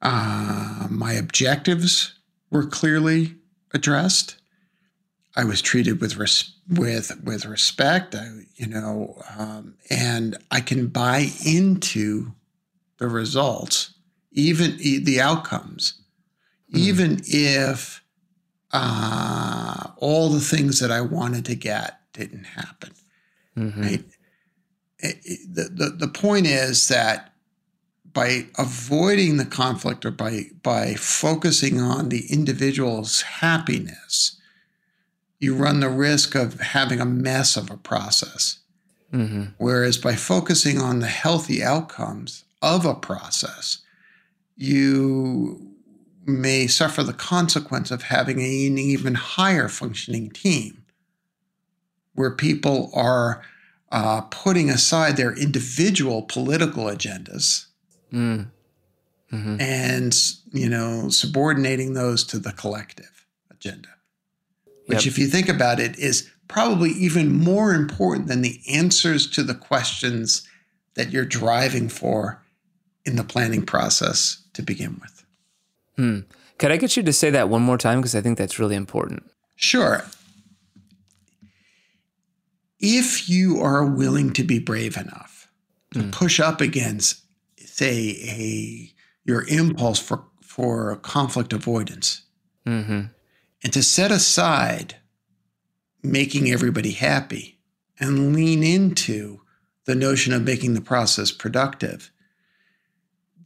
Uh, 0.01 0.87
my 0.89 1.13
objectives 1.13 2.13
were 2.49 2.65
clearly 2.65 3.35
addressed. 3.73 4.35
I 5.35 5.43
was 5.43 5.61
treated 5.61 6.01
with 6.01 6.17
res- 6.17 6.53
with 6.69 7.11
with 7.23 7.45
respect. 7.45 8.15
I, 8.15 8.27
you 8.55 8.67
know, 8.67 9.21
um, 9.37 9.75
and 9.89 10.37
I 10.51 10.61
can 10.61 10.87
buy 10.87 11.27
into 11.45 12.33
the 12.97 13.07
results, 13.07 13.93
even 14.31 14.77
the 14.77 15.21
outcomes, 15.21 15.93
mm-hmm. 16.69 16.77
even 16.77 17.21
if 17.25 18.03
uh, 18.71 19.91
all 19.97 20.29
the 20.29 20.39
things 20.39 20.79
that 20.79 20.91
I 20.91 21.01
wanted 21.01 21.45
to 21.45 21.55
get 21.55 21.99
didn't 22.13 22.45
happen. 22.45 22.91
Mm-hmm. 23.57 23.81
Right? 23.81 24.03
It, 24.99 25.19
it, 25.23 25.55
the, 25.55 25.63
the, 25.63 25.89
the 25.91 26.07
point 26.07 26.45
is 26.45 26.87
that 26.89 27.28
by 28.13 28.47
avoiding 28.57 29.37
the 29.37 29.45
conflict 29.45 30.05
or 30.05 30.11
by, 30.11 30.45
by 30.63 30.95
focusing 30.95 31.79
on 31.79 32.09
the 32.09 32.25
individual's 32.31 33.21
happiness, 33.21 34.37
you 35.39 35.55
run 35.55 35.79
the 35.79 35.89
risk 35.89 36.35
of 36.35 36.59
having 36.59 36.99
a 36.99 37.05
mess 37.05 37.55
of 37.55 37.69
a 37.69 37.77
process. 37.77 38.59
Mm-hmm. 39.13 39.45
Whereas 39.57 39.97
by 39.97 40.15
focusing 40.15 40.79
on 40.79 40.99
the 40.99 41.07
healthy 41.07 41.63
outcomes 41.63 42.43
of 42.61 42.85
a 42.85 42.93
process, 42.93 43.79
you 44.55 45.75
may 46.25 46.67
suffer 46.67 47.01
the 47.01 47.13
consequence 47.13 47.89
of 47.89 48.03
having 48.03 48.39
an 48.39 48.77
even 48.77 49.15
higher 49.15 49.67
functioning 49.67 50.29
team 50.29 50.83
where 52.13 52.31
people 52.31 52.91
are 52.93 53.41
uh, 53.91 54.21
putting 54.21 54.69
aside 54.69 55.17
their 55.17 55.33
individual 55.33 56.21
political 56.21 56.85
agendas 56.85 57.68
mm. 58.11 58.47
mm-hmm. 59.31 59.61
and 59.61 60.15
you 60.51 60.69
know 60.69 61.09
subordinating 61.09 61.93
those 61.93 62.23
to 62.23 62.39
the 62.39 62.51
collective 62.53 63.25
agenda 63.51 63.89
which 64.85 65.05
yep. 65.05 65.11
if 65.11 65.19
you 65.19 65.27
think 65.27 65.49
about 65.49 65.79
it 65.79 65.97
is 65.99 66.29
probably 66.47 66.89
even 66.91 67.31
more 67.31 67.73
important 67.73 68.27
than 68.27 68.41
the 68.41 68.59
answers 68.71 69.29
to 69.29 69.43
the 69.43 69.53
questions 69.53 70.47
that 70.95 71.11
you're 71.11 71.25
driving 71.25 71.87
for 71.87 72.41
in 73.05 73.15
the 73.15 73.23
planning 73.23 73.65
process 73.65 74.43
to 74.53 74.61
begin 74.61 74.97
with 74.99 75.19
Hmm. 75.99 76.19
Could 76.57 76.71
I 76.71 76.77
get 76.77 76.95
you 76.95 77.03
to 77.03 77.11
say 77.11 77.29
that 77.29 77.49
one 77.49 77.61
more 77.61 77.77
time? 77.77 77.99
Because 77.99 78.15
I 78.15 78.21
think 78.21 78.37
that's 78.37 78.57
really 78.57 78.77
important. 78.77 79.29
Sure. 79.57 80.05
If 82.79 83.29
you 83.29 83.59
are 83.59 83.83
willing 83.83 84.31
to 84.31 84.43
be 84.45 84.59
brave 84.59 84.95
enough 84.95 85.49
to 85.93 85.99
mm. 85.99 86.11
push 86.13 86.39
up 86.39 86.61
against, 86.61 87.19
say, 87.79 88.17
a 88.27 88.91
your 89.25 89.47
impulse 89.47 89.99
for 89.99 90.25
for 90.41 90.95
conflict 90.97 91.53
avoidance, 91.53 92.23
mm-hmm. 92.65 93.01
and 93.63 93.73
to 93.73 93.83
set 93.83 94.11
aside 94.11 94.95
making 96.01 96.49
everybody 96.49 96.91
happy 96.91 97.59
and 97.99 98.33
lean 98.35 98.63
into 98.63 99.41
the 99.85 99.95
notion 99.95 100.33
of 100.33 100.43
making 100.43 100.73
the 100.73 100.81
process 100.81 101.31
productive, 101.31 102.11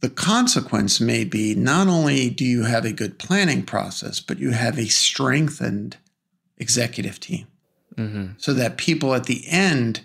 the 0.00 0.10
consequence 0.10 1.00
may 1.00 1.24
be 1.24 1.54
not 1.54 1.88
only 1.88 2.30
do 2.30 2.44
you 2.44 2.64
have 2.64 2.84
a 2.84 2.92
good 2.92 3.18
planning 3.18 3.62
process, 3.62 4.20
but 4.20 4.38
you 4.38 4.50
have 4.50 4.78
a 4.78 4.86
strengthened 4.86 5.96
executive 6.58 7.18
team 7.18 7.46
mm-hmm. 7.96 8.26
so 8.36 8.52
that 8.52 8.76
people 8.76 9.14
at 9.14 9.24
the 9.24 9.44
end 9.48 10.00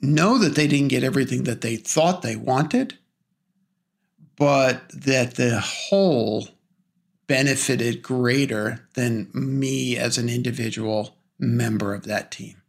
know 0.00 0.38
that 0.38 0.54
they 0.54 0.66
didn't 0.66 0.88
get 0.88 1.02
everything 1.02 1.44
that 1.44 1.62
they 1.62 1.76
thought 1.76 2.22
they 2.22 2.36
wanted, 2.36 2.98
but 4.38 4.88
that 4.90 5.34
the 5.34 5.60
whole 5.60 6.48
benefited 7.26 8.02
greater 8.02 8.88
than 8.94 9.28
me 9.34 9.96
as 9.96 10.16
an 10.16 10.28
individual 10.28 11.16
member 11.38 11.92
of 11.92 12.04
that 12.04 12.30
team. 12.30 12.62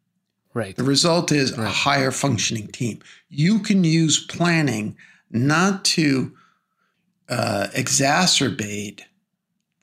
Right. 0.54 0.76
The 0.76 0.84
result 0.84 1.32
is 1.32 1.58
right. 1.58 1.66
a 1.66 1.70
higher 1.70 2.12
functioning 2.12 2.68
team. 2.68 3.00
You 3.30 3.60
can 3.60 3.84
use 3.84 4.26
planning 4.26 4.98
not 5.30 5.86
to 5.86 6.34
uh, 7.30 7.68
exacerbate 7.74 9.02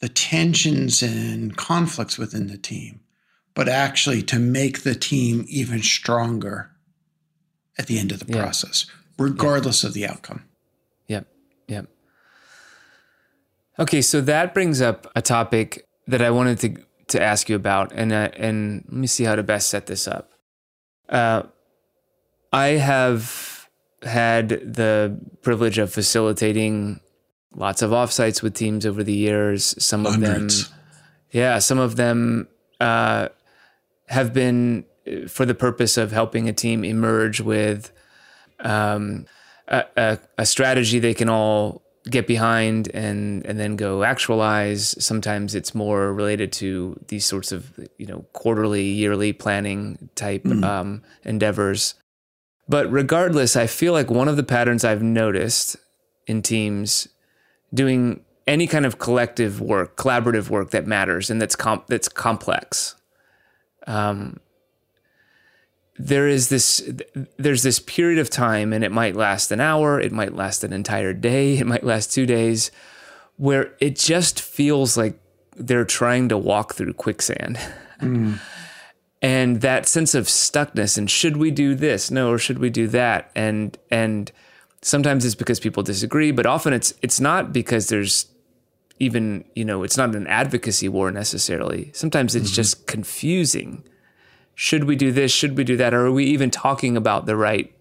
the 0.00 0.08
tensions 0.08 1.02
and 1.02 1.56
conflicts 1.56 2.18
within 2.18 2.48
the 2.48 2.58
team, 2.58 3.00
but 3.54 3.68
actually 3.68 4.22
to 4.24 4.38
make 4.38 4.82
the 4.82 4.94
team 4.94 5.46
even 5.48 5.82
stronger 5.82 6.70
at 7.78 7.86
the 7.86 7.98
end 7.98 8.12
of 8.12 8.18
the 8.18 8.32
yeah. 8.32 8.42
process, 8.42 8.86
regardless 9.18 9.84
of 9.84 9.94
the 9.94 10.06
outcome. 10.06 10.42
Yep. 11.68 11.86
Okay, 13.78 14.00
so 14.00 14.20
that 14.22 14.54
brings 14.54 14.80
up 14.80 15.10
a 15.14 15.22
topic 15.22 15.86
that 16.06 16.22
I 16.22 16.30
wanted 16.30 16.58
to 16.60 16.76
to 17.08 17.22
ask 17.22 17.48
you 17.48 17.56
about, 17.56 17.92
and 17.92 18.12
uh, 18.12 18.30
and 18.36 18.84
let 18.88 18.96
me 18.96 19.06
see 19.06 19.24
how 19.24 19.36
to 19.36 19.42
best 19.42 19.68
set 19.68 19.86
this 19.86 20.08
up. 20.08 20.32
Uh, 21.08 21.42
I 22.52 22.68
have 22.68 23.68
had 24.02 24.48
the 24.48 25.20
privilege 25.42 25.78
of 25.78 25.92
facilitating 25.92 27.00
lots 27.54 27.82
of 27.82 27.90
offsites 27.90 28.42
with 28.42 28.54
teams 28.54 28.86
over 28.86 29.02
the 29.02 29.12
years. 29.12 29.74
Some 29.82 30.04
Hundreds. 30.04 30.62
of 30.62 30.68
them, 30.68 30.78
yeah, 31.32 31.58
some 31.58 31.78
of 31.78 31.96
them 31.96 32.48
uh, 32.80 33.28
have 34.08 34.32
been 34.32 34.84
uh, 35.06 35.28
for 35.28 35.44
the 35.44 35.54
purpose 35.54 35.96
of 35.96 36.12
helping 36.12 36.48
a 36.48 36.52
team 36.52 36.84
emerge 36.84 37.40
with 37.40 37.92
um, 38.60 39.26
a, 39.68 39.84
a, 39.96 40.18
a, 40.38 40.46
strategy 40.46 40.98
they 40.98 41.14
can 41.14 41.28
all 41.28 41.82
get 42.08 42.26
behind 42.26 42.88
and 42.94 43.44
and 43.46 43.58
then 43.58 43.76
go 43.76 44.02
actualize. 44.02 44.94
Sometimes 45.02 45.54
it's 45.54 45.74
more 45.74 46.12
related 46.12 46.52
to 46.52 46.98
these 47.08 47.24
sorts 47.24 47.52
of 47.52 47.78
you 47.98 48.06
know 48.06 48.24
quarterly, 48.32 48.84
yearly 48.84 49.32
planning 49.32 50.08
type 50.14 50.44
mm. 50.44 50.64
um, 50.64 51.02
endeavors. 51.24 51.94
But 52.68 52.90
regardless, 52.90 53.56
I 53.56 53.66
feel 53.66 53.92
like 53.92 54.10
one 54.10 54.28
of 54.28 54.36
the 54.36 54.42
patterns 54.42 54.84
I've 54.84 55.02
noticed 55.02 55.76
in 56.26 56.42
teams 56.42 57.08
doing 57.72 58.24
any 58.46 58.66
kind 58.66 58.86
of 58.86 58.98
collective 58.98 59.60
work, 59.60 59.96
collaborative 59.96 60.50
work 60.50 60.70
that 60.70 60.86
matters 60.86 61.30
and 61.30 61.40
that's 61.40 61.56
comp- 61.56 61.86
that's 61.86 62.08
complex. 62.08 62.94
Um, 63.86 64.40
there 65.98 66.28
is 66.28 66.48
this 66.48 66.88
there's 67.36 67.62
this 67.62 67.80
period 67.80 68.18
of 68.18 68.28
time 68.28 68.72
and 68.72 68.84
it 68.84 68.92
might 68.92 69.16
last 69.16 69.50
an 69.50 69.60
hour 69.60 70.00
it 70.00 70.12
might 70.12 70.34
last 70.34 70.62
an 70.62 70.72
entire 70.72 71.12
day 71.12 71.58
it 71.58 71.66
might 71.66 71.84
last 71.84 72.12
two 72.12 72.26
days 72.26 72.70
where 73.36 73.74
it 73.80 73.96
just 73.96 74.40
feels 74.40 74.96
like 74.96 75.18
they're 75.56 75.84
trying 75.84 76.28
to 76.28 76.38
walk 76.38 76.74
through 76.74 76.92
quicksand. 76.94 77.58
Mm. 78.00 78.38
and 79.22 79.60
that 79.62 79.86
sense 79.86 80.14
of 80.14 80.26
stuckness 80.26 80.98
and 80.98 81.10
should 81.10 81.36
we 81.36 81.50
do 81.50 81.74
this? 81.74 82.10
No 82.10 82.30
or 82.30 82.38
should 82.38 82.58
we 82.58 82.70
do 82.70 82.86
that? 82.88 83.30
And 83.34 83.76
and 83.90 84.30
sometimes 84.82 85.24
it's 85.24 85.34
because 85.34 85.60
people 85.60 85.82
disagree 85.82 86.30
but 86.30 86.46
often 86.46 86.72
it's 86.72 86.94
it's 87.02 87.20
not 87.20 87.52
because 87.52 87.88
there's 87.88 88.26
even 88.98 89.44
you 89.54 89.64
know 89.64 89.82
it's 89.82 89.96
not 89.96 90.14
an 90.14 90.26
advocacy 90.26 90.88
war 90.88 91.10
necessarily. 91.10 91.90
Sometimes 91.94 92.34
it's 92.34 92.48
mm-hmm. 92.48 92.54
just 92.54 92.86
confusing 92.86 93.82
should 94.58 94.84
we 94.84 94.96
do 94.96 95.12
this? 95.12 95.30
Should 95.30 95.56
we 95.56 95.64
do 95.64 95.76
that? 95.76 95.92
Or 95.92 96.06
are 96.06 96.10
we 96.10 96.24
even 96.24 96.50
talking 96.50 96.96
about 96.96 97.26
the 97.26 97.36
right 97.36 97.72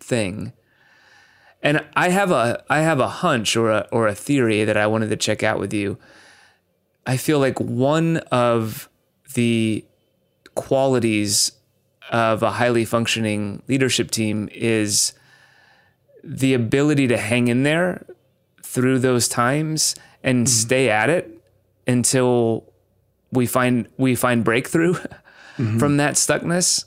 thing? 0.00 0.54
And 1.62 1.84
I 1.94 2.08
have 2.08 2.30
a 2.30 2.64
I 2.68 2.80
have 2.80 2.98
a 2.98 3.08
hunch 3.08 3.56
or 3.56 3.70
a 3.70 3.86
or 3.92 4.08
a 4.08 4.14
theory 4.14 4.64
that 4.64 4.76
I 4.76 4.86
wanted 4.86 5.10
to 5.10 5.16
check 5.16 5.42
out 5.42 5.60
with 5.60 5.72
you. 5.74 5.98
I 7.06 7.18
feel 7.18 7.38
like 7.38 7.60
one 7.60 8.16
of 8.32 8.88
the 9.34 9.84
qualities 10.54 11.52
of 12.10 12.42
a 12.42 12.52
highly 12.52 12.86
functioning 12.86 13.62
leadership 13.68 14.10
team 14.10 14.48
is 14.50 15.12
the 16.22 16.54
ability 16.54 17.06
to 17.08 17.18
hang 17.18 17.48
in 17.48 17.64
there 17.64 18.06
through 18.62 18.98
those 18.98 19.28
times 19.28 19.94
and 20.22 20.46
mm-hmm. 20.46 20.52
stay 20.52 20.88
at 20.88 21.10
it 21.10 21.38
until 21.86 22.72
we 23.30 23.44
find 23.44 23.88
we 23.98 24.14
find 24.14 24.42
breakthrough 24.42 24.96
mm-hmm. 25.58 25.78
from 25.78 25.96
that 25.98 26.14
stuckness. 26.14 26.84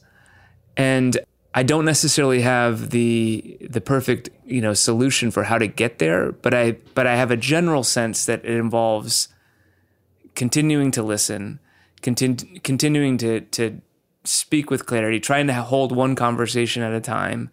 And 0.76 1.18
I 1.54 1.64
don't 1.64 1.86
necessarily 1.86 2.42
have 2.42 2.92
the 2.92 3.58
the 3.62 3.82
perfect 3.82 4.30
you 4.46 4.62
know 4.62 4.74
solution 4.74 5.32
for 5.32 5.44
how 5.44 5.58
to 5.58 5.68
get 5.68 5.98
there, 6.00 6.32
but 6.32 6.54
I 6.54 6.74
but 6.94 7.08
I 7.08 7.16
have 7.16 7.32
a 7.32 7.38
general 7.38 7.84
sense 7.84 8.26
that 8.26 8.46
it 8.46 8.52
involves 8.52 9.30
continuing 10.36 10.92
to 10.92 11.02
listen, 11.02 11.60
continu- 12.02 12.62
continuing 12.64 13.18
to 13.18 13.42
to 13.42 13.82
speak 14.24 14.70
with 14.70 14.86
clarity, 14.86 15.20
trying 15.20 15.48
to 15.48 15.54
hold 15.54 15.96
one 15.96 16.16
conversation 16.16 16.84
at 16.84 16.94
a 16.94 17.02
time, 17.02 17.50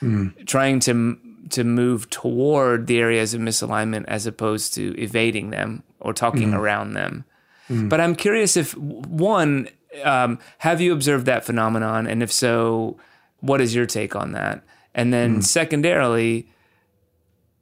mm. 0.00 0.46
trying 0.46 0.78
to 0.80 1.18
to 1.50 1.64
move 1.64 2.08
toward 2.10 2.86
the 2.86 3.00
areas 3.00 3.34
of 3.34 3.40
misalignment 3.40 4.04
as 4.06 4.26
opposed 4.26 4.74
to 4.74 4.94
evading 5.00 5.50
them 5.50 5.82
or 5.98 6.12
talking 6.12 6.50
mm. 6.50 6.56
around 6.56 6.92
them. 6.92 7.24
Mm. 7.68 7.88
But 7.88 8.00
I'm 8.00 8.14
curious 8.14 8.56
if 8.56 8.76
one 8.76 9.68
um, 10.04 10.38
have 10.58 10.80
you 10.80 10.92
observed 10.92 11.26
that 11.26 11.44
phenomenon? 11.44 12.06
And 12.06 12.22
if 12.22 12.32
so, 12.32 12.98
what 13.40 13.60
is 13.60 13.74
your 13.74 13.86
take 13.86 14.16
on 14.16 14.32
that? 14.32 14.62
And 14.94 15.12
then 15.12 15.38
mm. 15.38 15.44
secondarily, 15.44 16.48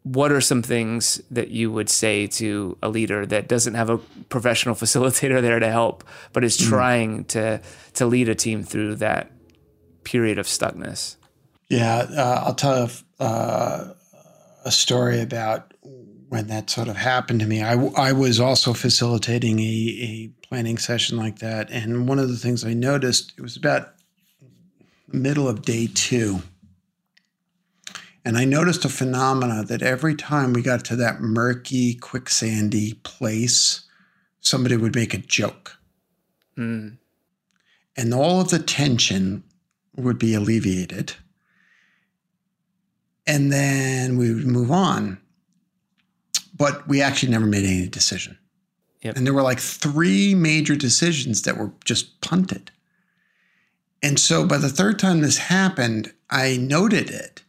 what 0.03 0.31
are 0.31 0.41
some 0.41 0.63
things 0.63 1.21
that 1.31 1.49
you 1.49 1.73
would 1.73 1.89
say 1.89 2.29
to 2.29 2.79
a 2.83 2.89
leader 2.89 3.27
that 3.27 3.49
doesn't 3.49 3.75
have 3.75 3.91
a 3.91 3.99
professional 4.29 4.75
facilitator 4.85 5.43
there 5.43 5.59
to 5.59 5.71
help, 5.71 6.05
but 6.33 6.45
is 6.45 6.57
mm. 6.59 6.69
trying 6.69 7.25
to 7.27 7.61
to 7.95 8.07
lead 8.07 8.29
a 8.29 8.35
team 8.35 8.63
through 8.63 8.97
that 8.97 9.31
period 10.05 10.39
of 10.39 10.47
stuckness? 10.47 11.17
Yeah, 11.69 12.07
uh, 12.17 12.43
I'll 12.47 12.55
tell 12.55 12.89
uh, 13.19 13.89
a 14.65 14.71
story 14.71 15.21
about 15.21 15.75
when 16.29 16.49
that 16.49 16.71
sort 16.71 16.89
of 16.89 16.97
happened 16.97 17.41
to 17.41 17.47
me. 17.47 17.63
I, 17.63 17.75
I 17.97 18.13
was 18.13 18.41
also 18.41 18.73
facilitating 18.73 19.59
a, 19.59 19.63
a 19.63 20.31
planning 20.49 20.79
session 20.79 21.17
like 21.17 21.39
that. 21.39 21.71
And 21.71 22.09
one 22.09 22.19
of 22.19 22.29
the 22.29 22.37
things 22.37 22.65
I 22.65 22.75
noticed, 22.75 23.33
it 23.37 23.43
was 23.43 23.57
about 23.57 23.95
middle 25.09 25.49
of 25.49 25.63
day 25.63 25.89
two. 25.93 26.41
And 28.25 28.37
I 28.37 28.45
noticed 28.45 28.85
a 28.85 28.89
phenomena 28.89 29.65
that 29.65 29.83
every 29.83 30.17
time 30.17 30.53
we 30.53 30.63
got 30.63 30.85
to 30.87 30.97
that 30.97 31.21
murky, 31.21 31.95
quicksandy 31.95 33.03
place, 33.05 33.83
somebody 34.41 34.77
would 34.77 34.95
make 34.95 35.15
a 35.15 35.19
joke. 35.19 35.79
Mm. 36.59 36.99
And 37.97 38.15
all 38.15 38.41
of 38.41 38.49
the 38.49 38.59
tension 38.59 39.45
would 39.97 40.19
be 40.19 40.35
alleviated. 40.35 41.15
And 43.27 43.53
then 43.53 44.17
we 44.17 44.35
would 44.35 44.47
move 44.47 44.71
on 44.71 45.21
but 46.57 46.89
we 46.89 47.03
actually 47.03 47.31
never 47.31 47.47
made 47.47 47.65
any 47.65 47.89
decision. 47.89 48.39
Yep. 49.07 49.17
And 49.17 49.25
there 49.25 49.35
were 49.35 49.43
like 49.43 49.61
three 49.61 50.35
major 50.35 50.75
decisions 50.75 51.43
that 51.43 51.57
were 51.57 51.71
just 51.85 52.21
punted. 52.21 52.73
And 54.03 54.19
so 54.19 54.45
by 54.45 54.59
the 54.59 54.69
third 54.69 54.99
time 54.99 55.21
this 55.21 55.39
happened, 55.39 56.13
I 56.29 56.57
noted 56.57 57.09
it. 57.09 57.45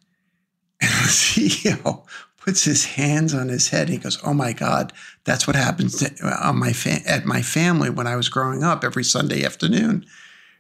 And 0.79 0.91
the 0.91 0.95
CEO 1.09 2.05
puts 2.37 2.63
his 2.63 2.85
hands 2.85 3.33
on 3.33 3.49
his 3.49 3.69
head. 3.69 3.89
He 3.89 3.97
goes, 3.97 4.19
"Oh 4.23 4.35
my 4.35 4.53
God, 4.53 4.93
that's 5.23 5.47
what 5.47 5.55
happens 5.55 5.97
to, 5.97 6.13
uh, 6.23 6.49
on 6.49 6.59
my 6.59 6.73
fa- 6.73 7.01
at 7.07 7.25
my 7.25 7.41
family 7.41 7.89
when 7.89 8.05
I 8.05 8.15
was 8.15 8.29
growing 8.29 8.63
up 8.63 8.83
every 8.83 9.03
Sunday 9.03 9.43
afternoon." 9.43 10.05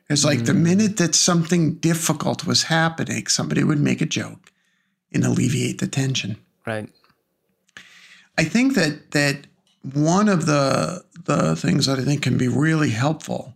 It's 0.09 0.25
like 0.25 0.39
mm. 0.39 0.45
the 0.47 0.53
minute 0.55 0.97
that 0.97 1.13
something 1.13 1.75
difficult 1.75 2.47
was 2.47 2.63
happening, 2.63 3.27
somebody 3.27 3.63
would 3.63 3.79
make 3.79 4.01
a 4.01 4.07
joke 4.07 4.51
and 5.13 5.23
alleviate 5.23 5.77
the 5.77 5.87
tension. 5.87 6.37
Right. 6.65 6.89
I 8.37 8.45
think 8.45 8.73
that 8.73 9.11
that 9.11 9.45
one 9.93 10.29
of 10.29 10.45
the 10.45 11.03
the 11.25 11.55
things 11.55 11.85
that 11.85 11.99
I 11.99 12.03
think 12.03 12.21
can 12.21 12.37
be 12.37 12.47
really 12.47 12.89
helpful 12.89 13.53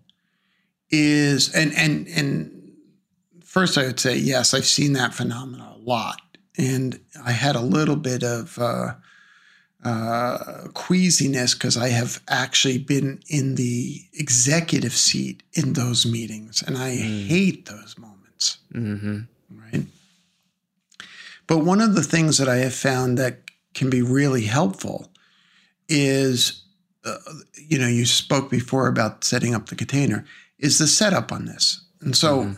is 0.89 1.53
and 1.53 1.73
and 1.75 2.07
and 2.07 2.73
first 3.43 3.77
I 3.77 3.85
would 3.85 3.99
say 3.99 4.17
yes, 4.17 4.53
I've 4.53 4.65
seen 4.65 4.93
that 4.93 5.13
phenomena 5.13 5.75
a 5.75 5.79
lot, 5.79 6.21
and 6.57 6.99
I 7.23 7.31
had 7.31 7.55
a 7.55 7.61
little 7.61 7.95
bit 7.95 8.23
of 8.23 8.57
uh, 8.59 8.93
uh, 9.83 10.67
queasiness 10.73 11.53
because 11.53 11.77
I 11.77 11.89
have 11.89 12.21
actually 12.27 12.77
been 12.77 13.21
in 13.27 13.55
the 13.55 14.01
executive 14.13 14.93
seat 14.93 15.43
in 15.53 15.73
those 15.73 16.05
meetings, 16.05 16.61
and 16.61 16.77
I 16.77 16.91
mm. 16.91 17.27
hate 17.27 17.65
those 17.65 17.97
moments. 17.97 18.57
Mm-hmm. 18.73 19.19
Right. 19.49 19.85
But 21.47 21.59
one 21.59 21.81
of 21.81 21.95
the 21.95 22.03
things 22.03 22.37
that 22.37 22.47
I 22.47 22.57
have 22.57 22.75
found 22.75 23.17
that 23.17 23.39
can 23.73 23.89
be 23.89 24.01
really 24.01 24.43
helpful 24.43 25.10
is 25.91 26.63
uh, 27.03 27.17
you 27.55 27.77
know 27.77 27.87
you 27.87 28.05
spoke 28.05 28.49
before 28.49 28.87
about 28.87 29.23
setting 29.23 29.53
up 29.53 29.67
the 29.67 29.75
container 29.75 30.25
is 30.57 30.79
the 30.79 30.87
setup 30.87 31.31
on 31.31 31.45
this. 31.45 31.83
And 31.99 32.15
so 32.15 32.39
mm-hmm. 32.39 32.53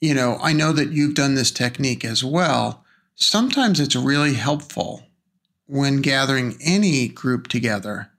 you 0.00 0.12
know 0.12 0.38
i 0.42 0.52
know 0.52 0.72
that 0.72 0.90
you've 0.90 1.14
done 1.14 1.34
this 1.34 1.50
technique 1.50 2.04
as 2.04 2.22
well. 2.24 2.84
Sometimes 3.14 3.78
it's 3.78 3.94
really 3.94 4.34
helpful 4.34 5.06
when 5.66 6.02
gathering 6.02 6.58
any 6.60 7.08
group 7.08 7.46
together 7.48 8.10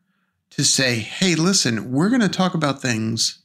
to 0.52 0.64
say 0.64 0.96
hey 0.96 1.36
listen 1.36 1.92
we're 1.92 2.10
going 2.10 2.22
to 2.22 2.30
talk 2.30 2.54
about 2.54 2.82
things 2.82 3.44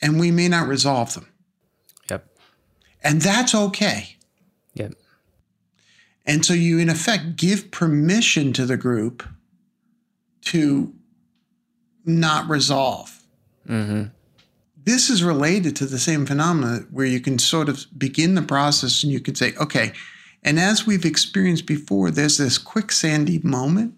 and 0.00 0.18
we 0.18 0.30
may 0.30 0.48
not 0.48 0.68
resolve 0.68 1.14
them. 1.14 1.26
Yep. 2.08 2.26
And 3.02 3.20
that's 3.20 3.54
okay. 3.54 4.16
Yep. 4.74 4.94
And 6.24 6.44
so 6.44 6.54
you, 6.54 6.78
in 6.78 6.88
effect, 6.88 7.36
give 7.36 7.70
permission 7.70 8.52
to 8.52 8.64
the 8.64 8.76
group 8.76 9.26
to 10.46 10.94
not 12.04 12.48
resolve. 12.48 13.22
Mm-hmm. 13.68 14.04
This 14.82 15.10
is 15.10 15.22
related 15.22 15.76
to 15.76 15.86
the 15.86 15.98
same 15.98 16.26
phenomena 16.26 16.86
where 16.90 17.06
you 17.06 17.20
can 17.20 17.38
sort 17.38 17.68
of 17.68 17.86
begin 17.96 18.34
the 18.34 18.42
process 18.42 19.02
and 19.02 19.12
you 19.12 19.20
can 19.20 19.34
say, 19.34 19.54
okay, 19.60 19.92
and 20.42 20.58
as 20.58 20.86
we've 20.86 21.04
experienced 21.04 21.66
before, 21.66 22.10
there's 22.10 22.38
this 22.38 22.58
quicksandy 22.58 23.44
moment 23.44 23.94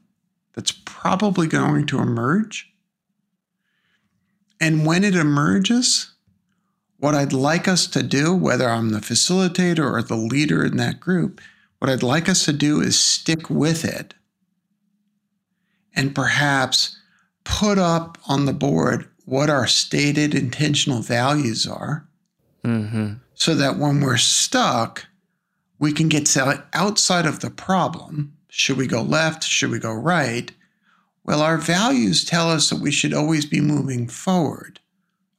that's 0.55 0.73
probably 0.85 1.47
going 1.47 1.87
to 1.87 2.01
emerge. 2.01 2.73
And 4.61 4.85
when 4.85 5.05
it 5.05 5.15
emerges, 5.15 6.13
what 6.99 7.15
I'd 7.15 7.33
like 7.33 7.67
us 7.69 7.87
to 7.89 8.03
do, 8.03 8.35
whether 8.35 8.69
I'm 8.69 8.91
the 8.91 9.01
facilitator 9.01 9.91
or 9.91 10.03
the 10.03 10.17
leader 10.17 10.65
in 10.65 10.77
that 10.77 11.01
group, 11.01 11.41
what 11.79 11.91
I'd 11.91 12.03
like 12.03 12.29
us 12.29 12.45
to 12.45 12.53
do 12.53 12.81
is 12.81 12.99
stick 12.99 13.51
with 13.51 13.85
it 13.85 14.15
and 15.95 16.15
perhaps 16.15 16.97
put 17.45 17.79
up 17.79 18.19
on 18.29 18.47
the 18.47 18.53
board 18.53 19.09
what 19.25 19.51
our 19.51 19.67
stated 19.67 20.35
intentional 20.35 21.01
values 21.01 21.67
are 21.67 22.07
mm-hmm. 22.65 23.15
so 23.35 23.55
that 23.55 23.79
when 23.79 24.01
we're 24.01 24.17
stuck, 24.17 25.07
we 25.79 25.93
can 25.93 26.09
get 26.09 26.37
outside 26.73 27.27
of 27.27 27.41
the 27.41 27.51
problem. 27.51 28.37
Should 28.49 28.77
we 28.77 28.87
go 28.87 29.03
left? 29.03 29.45
Should 29.45 29.71
we 29.71 29.79
go 29.79 29.93
right? 29.93 30.51
Well, 31.25 31.41
our 31.41 31.59
values 31.59 32.25
tell 32.25 32.51
us 32.51 32.71
that 32.71 32.81
we 32.81 32.91
should 32.91 33.15
always 33.15 33.47
be 33.47 33.61
moving 33.61 34.09
forward. 34.09 34.81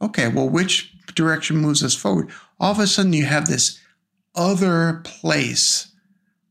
Okay, 0.01 0.27
well, 0.27 0.49
which 0.49 0.93
direction 1.13 1.57
moves 1.57 1.83
us 1.83 1.95
forward? 1.95 2.29
All 2.59 2.71
of 2.71 2.79
a 2.79 2.87
sudden, 2.87 3.13
you 3.13 3.25
have 3.25 3.47
this 3.47 3.79
other 4.35 5.01
place 5.03 5.89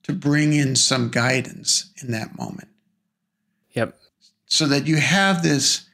to 0.04 0.12
bring 0.12 0.52
in 0.52 0.76
some 0.76 1.10
guidance 1.10 1.90
in 2.02 2.10
that 2.12 2.36
moment. 2.38 2.68
So 4.52 4.66
that 4.66 4.86
you 4.86 4.96
have 4.96 5.42
this, 5.42 5.88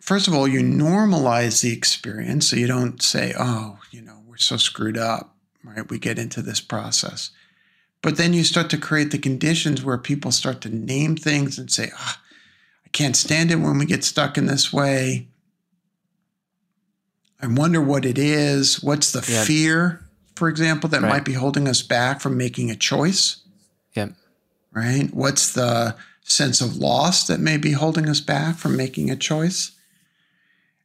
first 0.00 0.26
of 0.26 0.34
all, 0.34 0.48
you 0.48 0.58
normalize 0.58 1.62
the 1.62 1.72
experience. 1.72 2.50
So 2.50 2.56
you 2.56 2.66
don't 2.66 3.00
say, 3.00 3.32
oh, 3.38 3.78
you 3.92 4.02
know, 4.02 4.18
we're 4.26 4.38
so 4.38 4.56
screwed 4.56 4.98
up, 4.98 5.36
right? 5.62 5.88
We 5.88 6.00
get 6.00 6.18
into 6.18 6.42
this 6.42 6.60
process. 6.60 7.30
But 8.02 8.16
then 8.16 8.32
you 8.32 8.42
start 8.42 8.70
to 8.70 8.76
create 8.76 9.12
the 9.12 9.18
conditions 9.18 9.84
where 9.84 9.98
people 9.98 10.32
start 10.32 10.60
to 10.62 10.68
name 10.68 11.14
things 11.14 11.60
and 11.60 11.70
say, 11.70 11.92
oh, 11.96 12.14
I 12.84 12.88
can't 12.88 13.14
stand 13.14 13.52
it 13.52 13.60
when 13.60 13.78
we 13.78 13.86
get 13.86 14.02
stuck 14.02 14.36
in 14.36 14.46
this 14.46 14.72
way. 14.72 15.28
I 17.40 17.46
wonder 17.46 17.80
what 17.80 18.04
it 18.04 18.18
is. 18.18 18.82
What's 18.82 19.12
the 19.12 19.24
yep. 19.32 19.46
fear, 19.46 20.08
for 20.34 20.48
example, 20.48 20.90
that 20.90 21.02
right. 21.02 21.08
might 21.08 21.24
be 21.24 21.34
holding 21.34 21.68
us 21.68 21.82
back 21.82 22.20
from 22.20 22.36
making 22.36 22.68
a 22.68 22.74
choice? 22.74 23.44
Yep. 23.94 24.14
Right? 24.72 25.08
What's 25.14 25.52
the 25.52 25.94
sense 26.28 26.60
of 26.60 26.76
loss 26.76 27.26
that 27.26 27.40
may 27.40 27.56
be 27.56 27.72
holding 27.72 28.08
us 28.08 28.20
back 28.20 28.56
from 28.56 28.76
making 28.76 29.10
a 29.10 29.16
choice? 29.16 29.72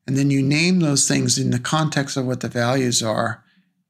And 0.08 0.18
then 0.18 0.32
you 0.32 0.42
name 0.42 0.80
those 0.80 1.08
things 1.08 1.38
in 1.38 1.52
the 1.52 1.60
context 1.60 2.18
of 2.18 2.26
what 2.26 2.42
the 2.42 2.48
values 2.48 3.04
are, 3.04 3.44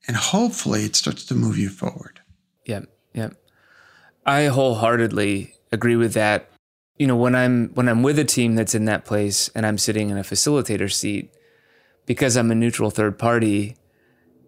and 0.07 0.17
hopefully 0.17 0.83
it 0.83 0.95
starts 0.95 1.25
to 1.25 1.35
move 1.35 1.57
you 1.57 1.69
forward. 1.69 2.19
Yep. 2.65 2.85
Yep. 3.13 3.35
I 4.25 4.45
wholeheartedly 4.45 5.53
agree 5.71 5.95
with 5.95 6.13
that. 6.13 6.49
You 6.97 7.07
know, 7.07 7.15
when 7.15 7.33
I'm 7.33 7.69
when 7.69 7.89
I'm 7.89 8.03
with 8.03 8.19
a 8.19 8.25
team 8.25 8.55
that's 8.55 8.75
in 8.75 8.85
that 8.85 9.05
place 9.05 9.49
and 9.55 9.65
I'm 9.65 9.77
sitting 9.77 10.09
in 10.09 10.17
a 10.17 10.23
facilitator 10.23 10.91
seat, 10.91 11.33
because 12.05 12.35
I'm 12.35 12.51
a 12.51 12.55
neutral 12.55 12.91
third 12.91 13.17
party, 13.17 13.77